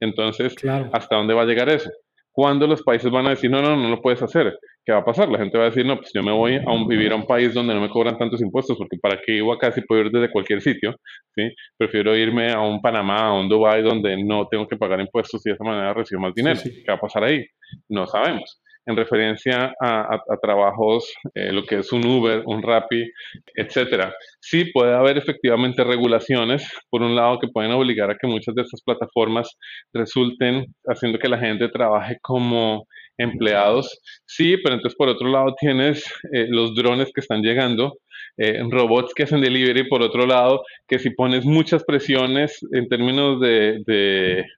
[0.00, 0.54] Entonces,
[0.92, 1.90] ¿hasta dónde va a llegar eso?
[2.32, 4.56] ¿Cuándo los países van a decir, no, no, no lo puedes hacer?
[4.84, 5.28] ¿Qué va a pasar?
[5.28, 7.26] La gente va a decir, no, pues yo me voy a un, vivir a un
[7.26, 10.10] país donde no me cobran tantos impuestos, porque para qué vivo acá si puedo ir
[10.10, 10.94] desde cualquier sitio,
[11.34, 11.50] ¿sí?
[11.76, 15.50] Prefiero irme a un Panamá, a un Dubai donde no tengo que pagar impuestos y
[15.50, 16.60] de esa manera recibo más dinero.
[16.62, 17.44] ¿Qué va a pasar ahí?
[17.88, 23.10] No sabemos en referencia a, trabajos, eh, lo que es un Uber, un Rappi,
[23.54, 24.14] etcétera.
[24.40, 28.62] Sí puede haber efectivamente regulaciones, por un lado, que pueden obligar a que muchas de
[28.62, 29.56] estas plataformas
[29.92, 32.86] resulten haciendo que la gente trabaje como
[33.18, 34.00] empleados.
[34.26, 37.98] Sí, pero entonces por otro lado tienes eh, los drones que están llegando,
[38.42, 43.38] eh, robots que hacen delivery, por otro lado, que si pones muchas presiones en términos
[43.38, 43.82] de,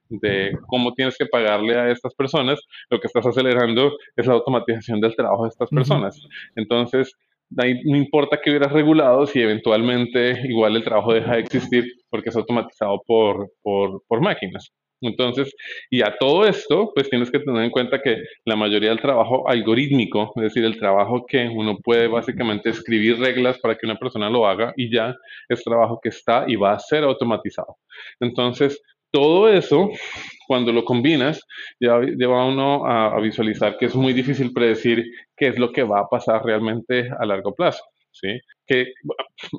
[0.09, 5.01] de, cómo tienes que pagarle a estas personas, lo que estás acelerando es la automatización
[5.01, 6.17] del trabajo de estas personas.
[6.55, 7.13] Entonces,
[7.49, 12.35] no importa que hubieras regulado si eventualmente igual el trabajo deja de existir porque es
[12.37, 14.71] automatizado por, por, por máquinas.
[15.03, 15.53] Entonces,
[15.89, 19.47] y a todo esto, pues tienes que tener en cuenta que la mayoría del trabajo
[19.47, 24.29] algorítmico, es decir, el trabajo que uno puede básicamente escribir reglas para que una persona
[24.29, 25.15] lo haga y ya
[25.49, 27.77] es trabajo que está y va a ser automatizado.
[28.19, 29.91] Entonces, todo eso,
[30.47, 31.39] cuando lo combinas,
[31.79, 35.05] lleva, a uno a visualizar que es muy difícil predecir
[35.37, 37.83] qué es lo que va a pasar realmente a largo plazo.
[38.13, 38.39] ¿Sí?
[38.65, 38.93] Que,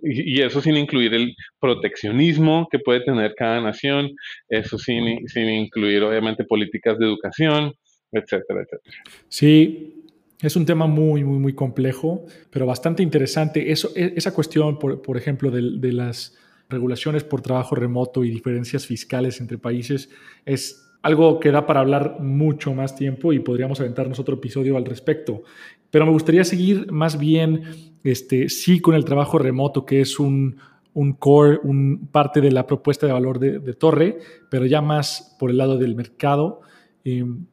[0.02, 4.10] y eso sin incluir el proteccionismo que puede tener cada nación,
[4.48, 7.72] eso sin, sin incluir obviamente políticas de educación,
[8.12, 8.94] etcétera, etcétera.
[9.28, 10.04] Sí,
[10.40, 13.72] es un tema muy, muy, muy complejo, pero bastante interesante.
[13.72, 16.36] Eso, e, esa cuestión, por, por ejemplo, de, de, las
[16.68, 20.10] regulaciones por trabajo remoto y diferencias fiscales entre países
[20.46, 24.86] es algo que da para hablar mucho más tiempo y podríamos aventarnos otro episodio al
[24.86, 25.42] respecto.
[25.90, 27.62] Pero me gustaría seguir más bien,
[28.02, 30.56] este, sí, con el trabajo remoto, que es un,
[30.94, 34.16] un core, un parte de la propuesta de valor de, Torre,
[34.50, 36.62] pero ya más por el lado del mercado.
[37.04, 37.44] Em,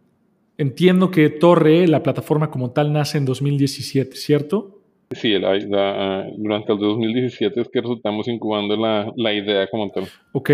[0.58, 4.80] entiendo que Torre, la plataforma como tal, nace en 2017, ¿cierto?
[5.12, 5.34] Sí,
[6.38, 10.06] durante el 2017 es que resultamos incubando la, la idea como tal.
[10.32, 10.52] Ok.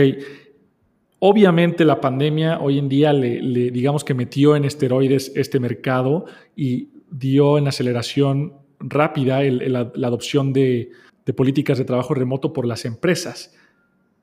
[1.19, 6.25] Obviamente la pandemia hoy en día le, digamos que metió en esteroides este mercado
[6.55, 10.91] y dio en aceleración rápida la, adopción de,
[11.35, 13.55] políticas de trabajo remoto por las empresas.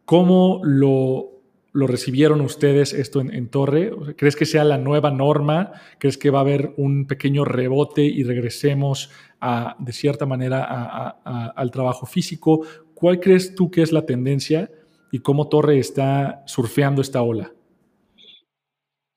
[0.05, 1.33] ¿Cómo lo,
[1.73, 3.91] recibieron ustedes esto en, Torre?
[4.17, 5.73] ¿Crees que sea la nueva norma?
[5.99, 9.11] ¿Crees que va a haber un pequeño rebote y regresemos
[9.81, 10.63] de cierta manera
[11.25, 12.61] al trabajo físico?
[12.95, 14.71] ¿Cuál crees tú que es la tendencia?
[15.15, 17.53] Y cómo Torre está surfeando esta ola?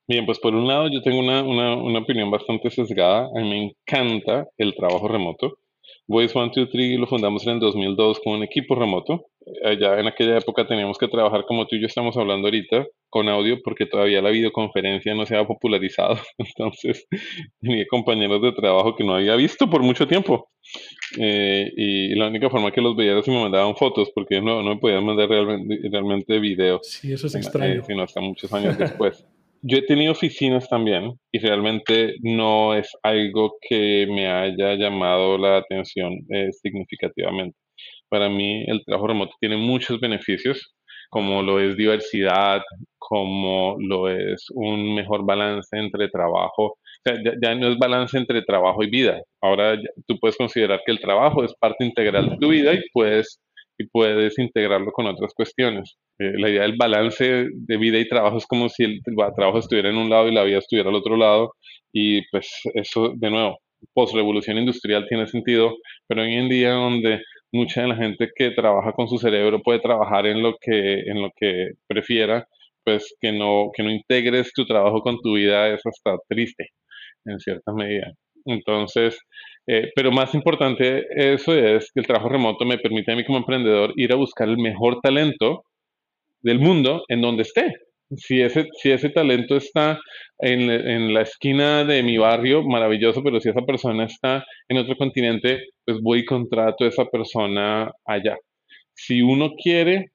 [0.06, 3.28] Bien, pues por un lado yo tengo una, una, opinión bastante sesgada.
[3.34, 5.58] A mí me encanta el trabajo remoto.
[6.06, 9.26] Voice 123 lo fundamos en el 2002 con un equipo remoto.
[9.80, 13.28] Ya en aquella época teníamos que trabajar como tú y yo estamos hablando ahorita, con
[13.28, 16.16] audio, porque todavía la videoconferencia no se había popularizado.
[16.38, 17.08] Entonces
[17.60, 20.48] tenía compañeros de trabajo que no había visto por mucho tiempo.
[21.16, 24.62] Eh, y la única forma que los veía era si me mandaban fotos, porque no,
[24.62, 26.86] no me podían mandar realmente, realmente videos.
[26.86, 27.82] Sí, eso es extraño.
[27.84, 29.26] sino hasta muchos años después.
[29.62, 35.56] Yo he tenido oficinas también y realmente no es algo que me haya llamado la
[35.56, 36.16] atención
[36.62, 37.58] significativamente.
[38.08, 40.74] Para mí el trabajo remoto tiene muchos beneficios,
[41.10, 42.62] como lo es diversidad,
[42.98, 46.78] como lo es un mejor balance entre trabajo.
[47.08, 49.22] Sea, ya, no es balance entre trabajo y vida.
[49.40, 53.40] Ahora tú puedes considerar que el trabajo es parte integral de tu vida y puedes,
[53.78, 55.96] y puedes integrarlo con otras cuestiones.
[56.18, 59.00] Eh, la idea del balance de vida y trabajo es como si el,
[59.36, 61.52] trabajo estuviera en un lado y la vida estuviera al otro lado.
[61.92, 63.58] Y pues eso, de nuevo,
[63.94, 68.92] post-revolución industrial tiene sentido, pero hoy en día donde mucha de la gente que trabaja
[68.92, 72.46] con su cerebro puede trabajar en lo que, en lo que prefiera,
[72.84, 76.70] pues que no, que no integres tu trabajo con tu vida es hasta triste,
[77.30, 78.12] en cierta medida.
[78.44, 79.18] Entonces,
[79.66, 83.38] eh, pero más importante eso es que el trabajo remoto me permite a mí como
[83.38, 85.64] emprendedor ir a buscar el mejor talento
[86.40, 87.74] del mundo en donde esté
[88.16, 90.00] si ese, si ese talento está
[90.38, 94.96] en, en, la esquina de mi barrio, maravilloso, pero si esa persona está en otro
[94.96, 98.36] continente, pues voy y contrato a esa persona allá.
[98.94, 100.12] Si uno quiere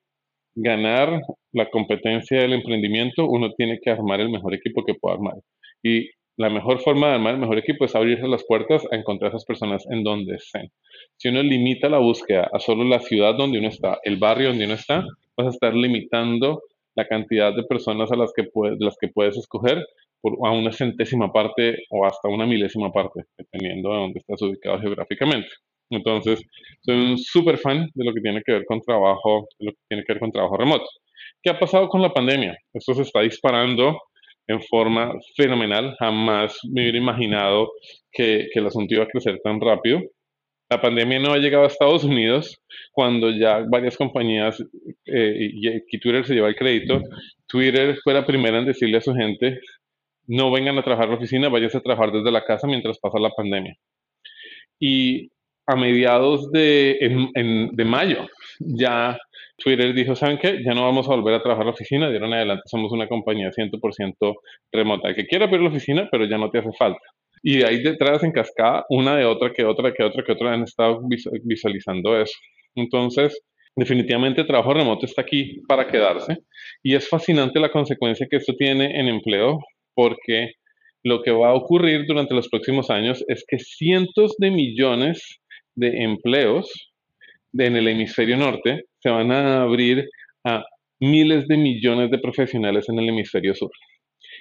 [0.56, 1.22] ganar
[1.52, 5.36] la competencia del emprendimiento, uno tiene que armar el mejor equipo que pueda armar.
[5.84, 9.32] Y la mejor forma de armar el mejor equipo es abrirse las puertas a encontrar
[9.32, 10.72] a esas personas en donde estén.
[11.18, 14.66] Si uno limita la búsqueda a solo la ciudad donde uno está, el barrio donde
[14.66, 15.06] uno está,
[15.38, 16.62] vas a estar limitando
[16.96, 19.86] la cantidad de personas a las que, puedes, las que puedes escoger
[20.22, 24.80] por, a una centésima parte o hasta una milésima parte, dependiendo de dónde estás ubicado
[24.80, 25.50] geográficamente.
[25.90, 26.42] Entonces,
[26.82, 30.04] soy un súper fan de lo que tiene que ver con trabajo, lo que tiene
[30.04, 30.88] que ver con trabajo remoto.
[31.42, 32.58] ¿Qué ha pasado con la pandemia?
[32.74, 34.00] Esto se está disparando
[34.48, 35.96] en forma fenomenal.
[36.00, 37.72] Jamás me hubiera imaginado
[38.12, 40.02] que, que el asunto iba a crecer tan rápido.
[40.70, 42.60] La pandemia no ha llegado a Estados Unidos
[42.94, 44.60] cuando ya varias compañías
[45.06, 45.52] eh,
[45.88, 47.00] y, Twitter se lleva el crédito.
[47.48, 49.60] Twitter fue la primera en decirle a su gente,
[50.26, 53.20] no vengan a trabajar a la oficina, váyanse a trabajar desde la casa mientras pasa
[53.20, 53.76] la pandemia.
[54.80, 55.30] Y
[55.68, 56.98] a mediados de,
[57.72, 58.28] de mayo,
[58.60, 59.18] ya
[59.64, 60.62] Twitter dijo, ¿saben qué?
[60.64, 63.08] Ya no vamos a volver a trabajar la oficina, de ahora en adelante somos una
[63.08, 64.36] compañía 100%
[64.72, 65.14] remota.
[65.14, 67.00] Que quiera abrir la oficina, pero ya no te hace falta
[67.44, 70.54] y de ahí detrás en cascada, una de otra, que otra, que otra, que otra,
[70.54, 71.02] han estado
[71.44, 72.34] visualizando eso.
[72.74, 73.38] Entonces,
[73.76, 76.38] definitivamente el trabajo remoto está aquí para quedarse
[76.82, 79.60] y es fascinante la consecuencia que esto tiene en empleo
[79.94, 80.54] porque
[81.04, 85.42] lo que va a ocurrir durante los próximos años es que cientos de millones
[85.76, 86.72] de empleos
[87.58, 90.10] en el hemisferio norte se van a abrir
[90.46, 90.64] a
[91.02, 93.70] miles de millones de profesionales en el hemisferio sur.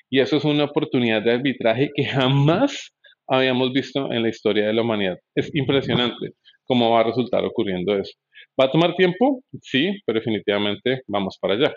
[0.08, 2.92] Y eso es una oportunidad de arbitraje que jamás
[3.26, 5.18] habíamos visto en la historia de la humanidad.
[5.34, 6.30] Es impresionante
[6.64, 8.12] cómo va a resultar ocurriendo eso.
[8.58, 9.42] ¿Va a tomar tiempo?
[9.62, 11.74] Sí, pero definitivamente vamos para allá.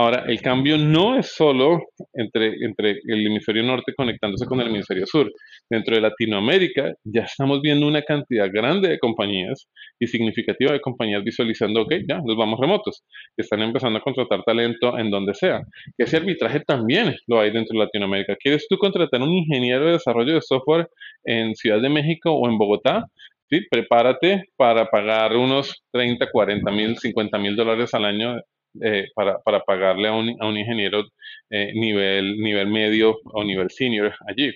[0.00, 1.80] Ahora, el cambio no es solo
[2.14, 5.28] entre, entre el hemisferio norte conectándose con el hemisferio sur.
[5.68, 9.66] Dentro de Latinoamérica ya estamos viendo una cantidad grande de compañías
[9.98, 13.02] y significativa de compañías visualizando, ok, ya, nos vamos remotos.
[13.36, 15.62] Están empezando a contratar talento en donde sea.
[15.98, 18.36] Ese arbitraje también lo hay dentro de Latinoamérica.
[18.36, 20.86] ¿Quieres tú contratar un ingeniero de desarrollo de software
[21.24, 23.06] en Ciudad de México o en Bogotá?
[23.50, 28.36] Sí, prepárate para pagar unos 30, 40 mil, 50 mil dólares al año
[28.82, 31.04] eh, para, pagarle a un, ingeniero
[31.50, 32.36] eh, nivel,
[32.68, 34.52] medio o nivel senior allí.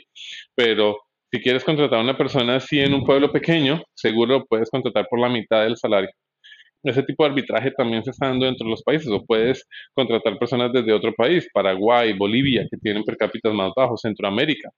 [0.55, 0.99] Pero
[1.31, 5.21] si quieres contratar a una persona así en un pueblo pequeño, seguro puedes contratar por
[5.21, 6.11] la mitad del salario.
[6.83, 10.37] Ese tipo de arbitraje también se está dando dentro de los países, o puedes contratar
[10.39, 14.69] personas desde otro país, Paraguay, Bolivia, que tienen per cápita más bajos, Centroamérica.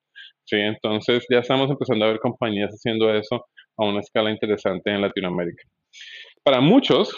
[0.45, 0.57] ¿sí?
[0.57, 5.65] Entonces ya estamos empezando a ver compañías haciendo eso a una escala interesante en Latinoamérica.
[6.43, 7.17] Para muchos,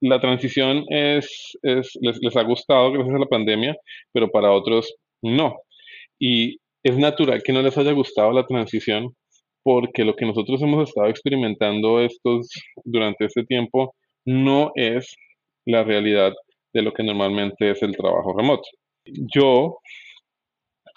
[0.00, 3.76] la transición es, les, ha gustado gracias a la pandemia,
[4.12, 5.56] pero para otros no.
[6.18, 9.14] Y es natural que no les haya gustado la transición
[9.62, 12.48] porque lo que nosotros hemos estado experimentando estos,
[12.84, 13.94] durante este tiempo
[14.26, 15.14] no es
[15.66, 16.34] la realidad
[16.74, 18.68] de lo que normalmente es el trabajo remoto.
[19.06, 19.78] Yo,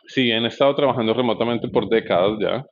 [0.08, 2.66] si bien he estado trabajando remotamente por décadas ya,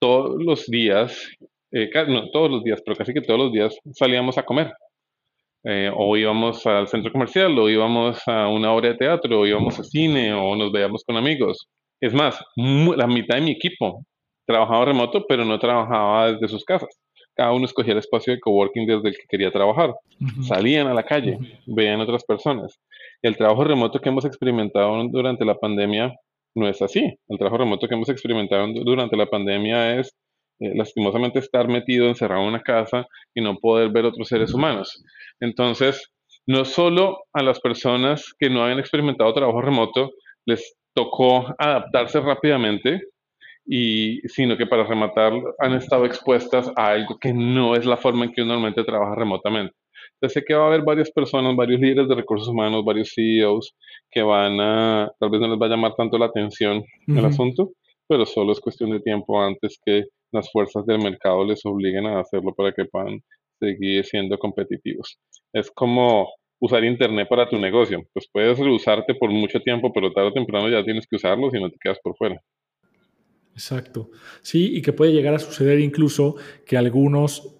[0.00, 1.30] todos los días
[1.74, 4.72] eh, no todos los días, pero casi que todos los días salíamos a comer.
[5.64, 9.78] Eh, o íbamos al centro comercial, o íbamos a una obra de teatro, o íbamos
[9.80, 11.66] a cine, o nos veíamos con amigos.
[12.00, 14.04] Es más, la mitad de mi equipo
[14.46, 17.00] trabajaba remoto, pero no trabajaba desde sus casas.
[17.34, 19.94] Cada uno escogía el espacio de coworking desde el que quería trabajar.
[20.42, 22.78] Salían a la calle, veían otras personas.
[23.22, 26.14] El trabajo remoto que hemos experimentado durante la pandemia
[26.54, 27.18] no es así.
[27.28, 30.14] El trabajo remoto que hemos experimentado durante la pandemia es
[30.60, 35.02] eh, lastimosamente estar metido, encerrado en una casa y no poder ver otros seres humanos.
[35.40, 36.10] Entonces,
[36.46, 40.12] no solo a las personas que no habían experimentado trabajo remoto
[40.46, 43.00] les tocó adaptarse rápidamente,
[43.66, 48.26] y, sino que para rematar han estado expuestas a algo que no es la forma
[48.26, 49.74] en que uno normalmente trabaja remotamente.
[50.14, 53.74] Entonces sé que va a haber varias personas, varios líderes de recursos humanos, varios CEOs
[54.10, 57.70] que van a, tal vez no les va a llamar tanto la atención el asunto,
[58.06, 60.04] pero solo es cuestión de tiempo antes que
[60.34, 63.20] las fuerzas del mercado les obliguen a hacerlo para que puedan
[63.58, 65.18] seguir siendo competitivos.
[65.52, 66.28] Es como
[66.60, 68.02] usar Internet para tu negocio.
[68.12, 71.60] Pues puedes usarte por mucho tiempo, pero tarde o temprano ya tienes que usarlo si
[71.60, 72.40] no te quedas por fuera.
[73.52, 74.10] Exacto.
[74.42, 77.54] Sí, y que puede llegar a suceder incluso que algunos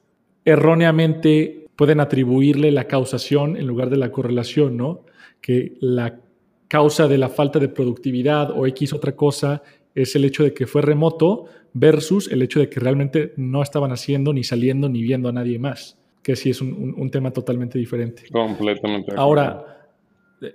[0.44, 5.04] erróneamente pueden atribuirle la causación en lugar de la correlación, ¿no?
[5.40, 6.20] Que la
[6.68, 9.62] causa de la falta de productividad o X otra cosa
[9.94, 13.92] es el hecho de que fue remoto versus el hecho de que realmente no estaban
[13.92, 18.24] haciendo, ni saliendo, ni viendo a nadie más, que sí es un, tema totalmente diferente.
[18.30, 19.12] Completamente.
[19.16, 19.88] Ahora,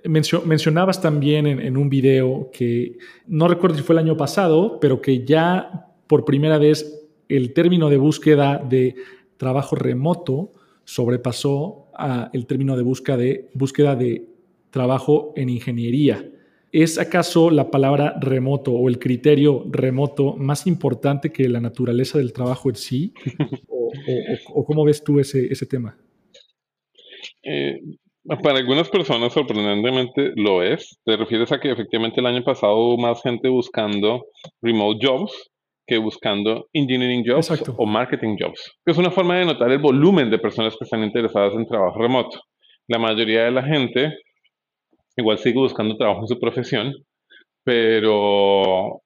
[0.04, 5.00] mencionabas también en, en, un video que, no recuerdo si fue el año pasado, pero
[5.00, 8.96] que ya por primera vez el término de búsqueda de
[9.36, 10.52] trabajo remoto
[10.84, 14.26] sobrepasó a el término de búsqueda de, búsqueda de
[14.70, 16.28] trabajo en ingeniería.
[16.72, 22.32] ¿Es acaso la palabra remoto o el criterio remoto más importante que la naturaleza del
[22.32, 23.14] trabajo en sí?
[24.54, 25.96] ¿O, cómo ves tú ese, ese tema?
[27.42, 27.80] Eh,
[28.42, 31.00] para algunas personas sorprendentemente lo es.
[31.04, 34.26] Te refieres a que efectivamente el año pasado hubo más gente buscando
[34.62, 35.50] remote jobs
[35.86, 38.78] que buscando engineering jobs o marketing jobs.
[38.86, 42.38] Es una forma de notar el volumen de personas que están interesadas en trabajo remoto.
[42.86, 44.14] La mayoría de la gente
[45.20, 46.92] igual sigue buscando trabajo en su profesión,
[47.64, 49.02] pero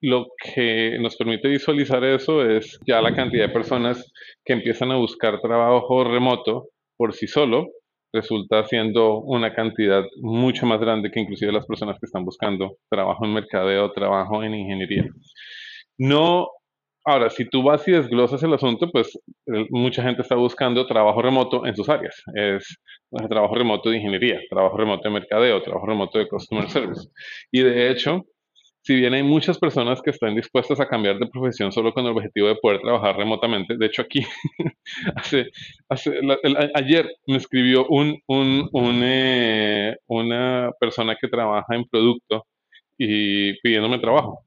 [0.00, 4.12] lo que nos permite visualizar eso es ya la cantidad de personas
[4.44, 7.66] que empiezan a buscar trabajo remoto por sí solo
[8.12, 13.24] resulta siendo una cantidad mucho más grande que inclusive las personas que están buscando trabajo
[13.24, 15.04] en mercadeo, trabajo en ingeniería.
[15.98, 16.48] No
[17.08, 19.16] Ahora, si tú vas y desglosas el asunto, pues
[19.70, 22.20] mucha gente está buscando trabajo remoto en sus áreas.
[22.34, 22.80] Es
[23.28, 27.08] trabajo remoto de ingeniería, trabajo remoto de mercadeo, trabajo remoto de customer service.
[27.52, 28.24] Y de hecho,
[28.82, 32.10] si bien hay muchas personas que están dispuestas a cambiar de profesión solo con el
[32.12, 34.20] objetivo de poder trabajar remotamente, de hecho aquí,
[35.14, 35.48] hace,
[36.74, 42.46] ayer me escribió un, un, eh, una persona que trabaja en producto
[42.98, 44.40] y pidiéndome trabajo,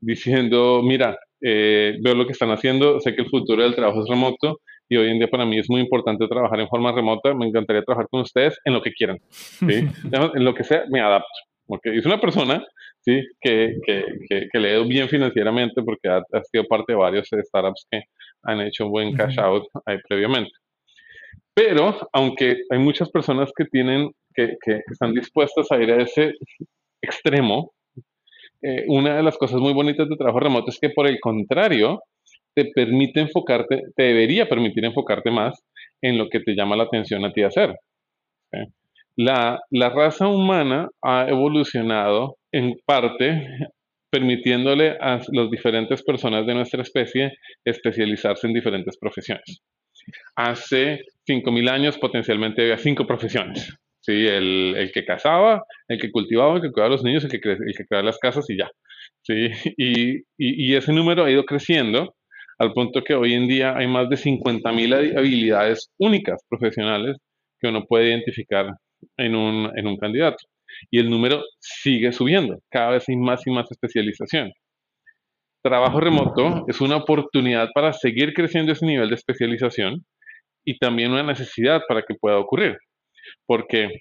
[0.00, 4.08] diciendo, mira, eh, veo lo que están haciendo, sé que el futuro del trabajo es
[4.08, 7.46] remoto y hoy en día para mí es muy importante trabajar en forma remota, me
[7.46, 9.18] encantaría trabajar con ustedes en lo que quieran,
[9.60, 11.26] en lo que sea me adapto.
[11.66, 12.64] porque Es una persona
[13.00, 13.22] ¿sí?
[13.40, 18.02] que, que, que, le he bien financieramente porque ha, sido parte de varios startups que
[18.44, 20.52] han hecho un buen cash out ahí previamente.
[21.54, 26.34] Pero aunque hay muchas personas que tienen, que, que están dispuestas a ir a ese
[27.02, 27.72] extremo,
[28.62, 32.00] eh, una de las cosas muy bonitas de trabajo remoto es que por el contrario,
[32.54, 35.64] te permite enfocarte, te debería permitir enfocarte más
[36.02, 37.74] en lo que te llama la atención a ti hacer.
[39.16, 43.46] La, la raza humana ha evolucionado en parte
[44.10, 47.32] permitiéndole a las diferentes personas de nuestra especie
[47.64, 49.62] especializarse en diferentes profesiones.
[50.36, 53.74] Hace 5.000 años potencialmente había cinco profesiones.
[54.02, 54.26] ¿Sí?
[54.26, 57.40] El, el, que cazaba, el que cultivaba, el que cuidaba a los niños, el que,
[57.42, 58.70] el que creaba las casas y ya.
[59.22, 59.48] ¿sí?
[59.78, 62.14] Y, y, y, ese número ha ido creciendo
[62.58, 67.16] al punto que hoy en día hay más de 50.000 habilidades únicas profesionales
[67.58, 68.66] que uno puede identificar
[69.16, 70.44] en un, en un candidato.
[70.90, 74.52] Y el número sigue subiendo, cada vez hay más y más especialización.
[75.62, 80.04] Trabajo remoto es una oportunidad para seguir creciendo ese nivel de especialización
[80.64, 82.76] y también una necesidad para que pueda ocurrir
[83.46, 84.00] porque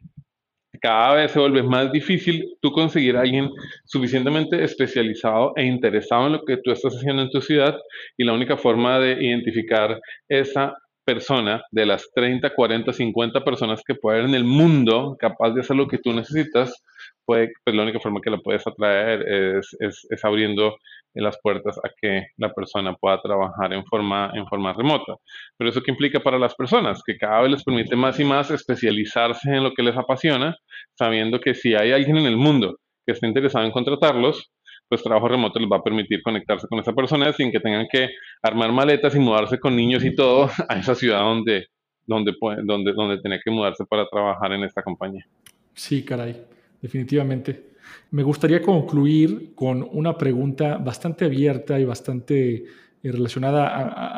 [0.82, 3.50] cada vez se vuelve más difícil tú conseguir a alguien
[3.86, 7.78] suficientemente especializado e interesado en lo que tú estás haciendo en tu ciudad
[8.18, 13.96] y la única forma de identificar esa persona de las 30, 40, 50 personas que
[13.96, 16.84] puede haber en el mundo capaz de hacer lo que tú necesitas,
[17.26, 20.78] puede, pues la única forma que la puedes atraer es, es, es abriendo
[21.14, 25.16] las puertas a que la persona pueda trabajar en forma, en forma remota.
[25.58, 28.50] Pero eso qué implica para las personas, que cada vez les permite más y más
[28.52, 30.56] especializarse en lo que les apasiona,
[30.94, 34.52] sabiendo que si hay alguien en el mundo que esté interesado en contratarlos,
[34.88, 38.10] pues trabajo remoto les va a permitir conectarse con esa persona sin que tengan que
[38.42, 41.68] armar maletas y mudarse con niños y todo a esa ciudad donde,
[42.06, 42.34] donde,
[42.64, 45.26] donde, donde tenía que mudarse para trabajar en esta compañía.
[45.74, 46.46] Sí, caray,
[46.82, 47.71] definitivamente.
[48.12, 52.66] Me gustaría concluir con una pregunta bastante abierta y bastante
[53.04, 53.68] y relacionada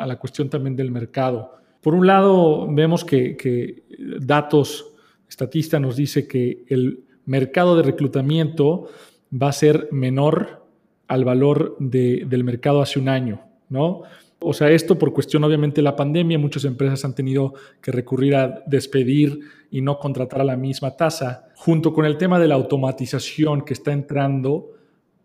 [0.02, 1.52] a, la cuestión también del mercado.
[1.80, 3.82] Por un lado, vemos que,
[4.20, 4.94] datos,
[5.28, 8.88] estatista nos dice que el mercado de reclutamiento
[9.32, 10.66] va a ser menor
[11.08, 14.02] al valor del mercado hace un año, ¿no?
[14.44, 18.62] O sea, esto por cuestión obviamente la pandemia, muchas empresas han tenido que recurrir a
[18.66, 19.40] despedir
[19.70, 21.48] y no contratar a la misma tasa.
[21.56, 24.72] Junto con el tema de la automatización que está entrando,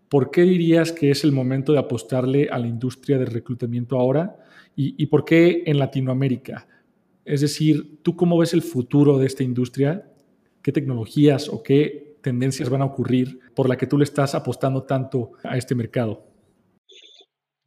[0.07, 4.37] ¿por qué dirías que es el momento de apostarle a la industria de reclutamiento ahora?
[4.75, 6.65] ¿Y, por qué en Latinoamérica?
[7.25, 10.09] Es decir, ¿tú cómo ves el futuro de esta industria?
[10.61, 14.83] ¿Qué tecnologías o qué tendencias van a ocurrir por la que tú le estás apostando
[14.83, 16.28] tanto a este mercado?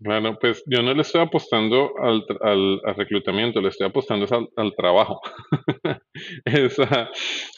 [0.04, 4.26] Bueno, pues yo no le estoy apostando al, al, reclutamiento, le estoy apostando
[4.56, 5.20] al, trabajo.
[6.44, 6.76] es,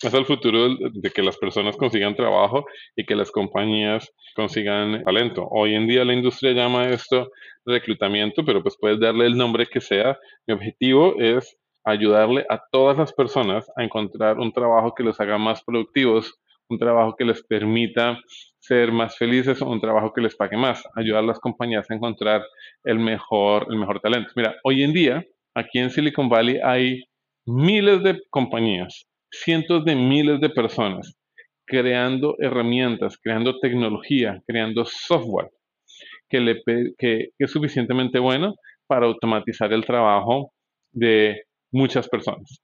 [0.03, 2.67] es, al futuro de, que las personas consigan trabajo
[2.97, 5.49] y que las compañías consigan talento.
[5.51, 7.31] Hoy en día la industria llama esto
[7.65, 10.19] reclutamiento, pero pues puedes darle el nombre que sea.
[10.47, 15.39] Mi objetivo es ayudarle a todas las personas a encontrar un trabajo que los haga
[15.39, 16.39] más productivos,
[16.69, 18.19] un trabajo que les permita
[18.67, 21.95] ser más felices o un trabajo que les pague más, ayudar a las compañías a
[21.95, 22.43] encontrar
[22.85, 24.31] el mejor, el mejor talento.
[24.37, 27.03] Mira, hoy en día, aquí en Silicon Valley hay
[27.47, 31.15] miles de compañías, cientos de miles de personas
[31.67, 35.51] creando herramientas, creando tecnología, creando software
[36.29, 38.55] que, es suficientemente bueno
[38.87, 40.53] para automatizar el trabajo
[40.93, 42.61] de muchas personas.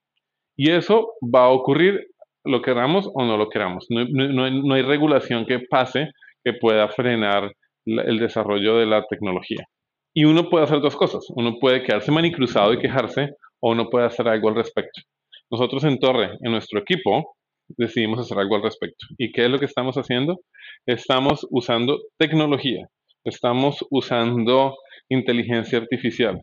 [0.55, 2.10] Y eso va a ocurrir
[2.43, 3.87] lo queramos o no lo queramos.
[3.89, 6.09] No, hay, regulación que pase
[6.43, 7.51] que pueda frenar
[7.85, 9.65] el desarrollo de la tecnología.
[10.13, 11.25] Y uno puede hacer dos cosas.
[11.35, 13.29] Uno puede quedarse manicruzado y quejarse
[13.59, 15.01] o uno puede hacer algo al respecto.
[15.49, 17.35] Nosotros en Torre, en nuestro equipo,
[17.77, 19.05] decidimos hacer algo al respecto.
[19.17, 20.39] ¿Y qué es lo que estamos haciendo?
[20.85, 22.87] Estamos usando tecnología,
[23.23, 24.75] estamos usando
[25.09, 26.41] inteligencia artificial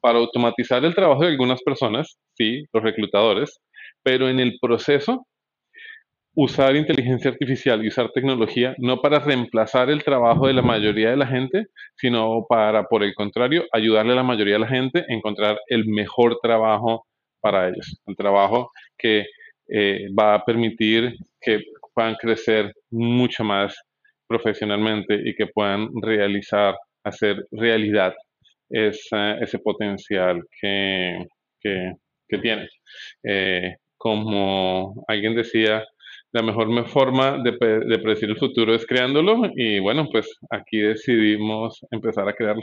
[0.00, 3.60] para automatizar el trabajo de algunas personas, sí, los reclutadores,
[4.02, 5.26] pero en el proceso
[6.34, 11.16] usar inteligencia artificial y usar tecnología no para reemplazar el trabajo de la mayoría de
[11.16, 11.66] la gente,
[11.96, 15.86] sino para, por el contrario, ayudarle a la mayoría de la gente a encontrar el
[15.86, 17.06] mejor trabajo
[17.40, 19.26] para ellos, el trabajo que
[19.68, 21.60] eh, va a permitir que
[21.94, 23.76] puedan crecer mucho más
[24.26, 26.74] profesionalmente y que puedan realizar,
[27.04, 28.14] hacer realidad
[28.70, 31.26] ese potencial que,
[31.60, 32.66] que, tienen.
[33.22, 35.84] Eh, como alguien decía,
[36.32, 42.26] la mejor forma de, predecir el futuro es creándolo y bueno, pues aquí decidimos empezar
[42.28, 42.62] a crearlo.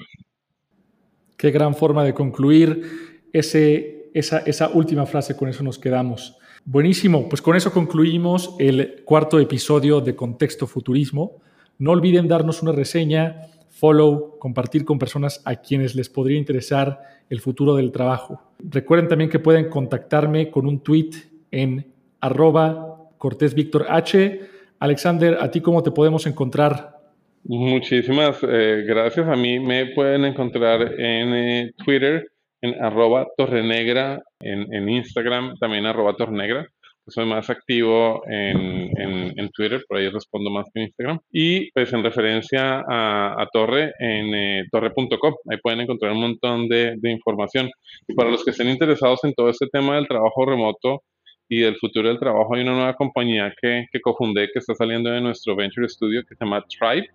[1.38, 6.36] Qué gran forma de concluir esa, esa última frase, con eso nos quedamos.
[6.66, 11.42] Buenísimo, pues con eso concluimos el cuarto episodio de Contexto Futurismo.
[11.78, 17.00] No olviden darnos una reseña, follow, compartir con personas a quienes les podría interesar
[17.30, 18.42] el futuro del trabajo.
[18.60, 21.12] Recuerden también que pueden contactarme con un tweet
[21.52, 22.89] en arroba
[23.20, 24.40] Cortés Víctor H.
[24.80, 26.98] Alexander, ¿a ti cómo te podemos encontrar?
[27.44, 29.28] Muchísimas eh, gracias.
[29.28, 32.26] A mí me pueden encontrar en eh, Twitter,
[32.62, 36.66] en arroba torrenegra, en, Instagram también arroba torrenegra.
[37.08, 38.90] Soy más activo en,
[39.36, 41.20] en, Twitter, por ahí respondo más que en Instagram.
[41.32, 46.96] Y pues en referencia a, Torre, en eh, torre.com, ahí pueden encontrar un montón de,
[46.98, 47.70] de información.
[48.08, 51.02] Y para los que estén interesados en todo este tema del trabajo remoto,
[51.50, 55.10] y del futuro del trabajo hay una nueva compañía que, que cofundé que está saliendo
[55.10, 57.10] de nuestro Venture Studio que se llama Tribe.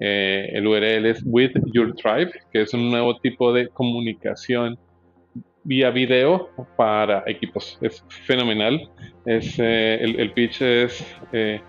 [0.00, 4.76] Eh, el URL es With Your Tribe, que es un nuevo tipo de comunicación
[5.62, 7.78] vía video para equipos.
[7.80, 8.90] Es fenomenal.
[9.24, 11.60] Es, eh, el, pitch es eh,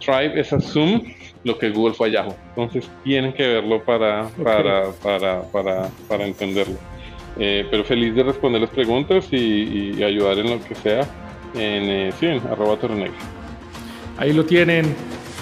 [0.00, 1.02] Tribe es a Zoom
[1.44, 2.36] lo que Google fue a Yahoo.
[2.50, 6.76] Entonces tienen que verlo para, para, para, para, para entenderlo.
[7.36, 11.08] pero feliz de responder las preguntas y, y ayudar en lo que sea
[11.54, 13.18] en, eh, sí, arroba Torrenegra.
[14.18, 14.94] Ahí lo tienen,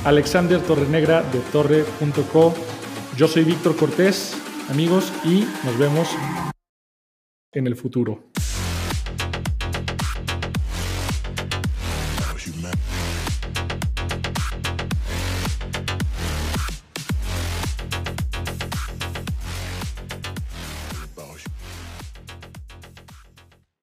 [0.04, 2.54] Alexander Torrenegra de torre.co.
[3.16, 4.36] Yo soy Víctor Cortés,
[4.70, 6.08] amigos, y nos vemos
[7.52, 8.30] en el futuro.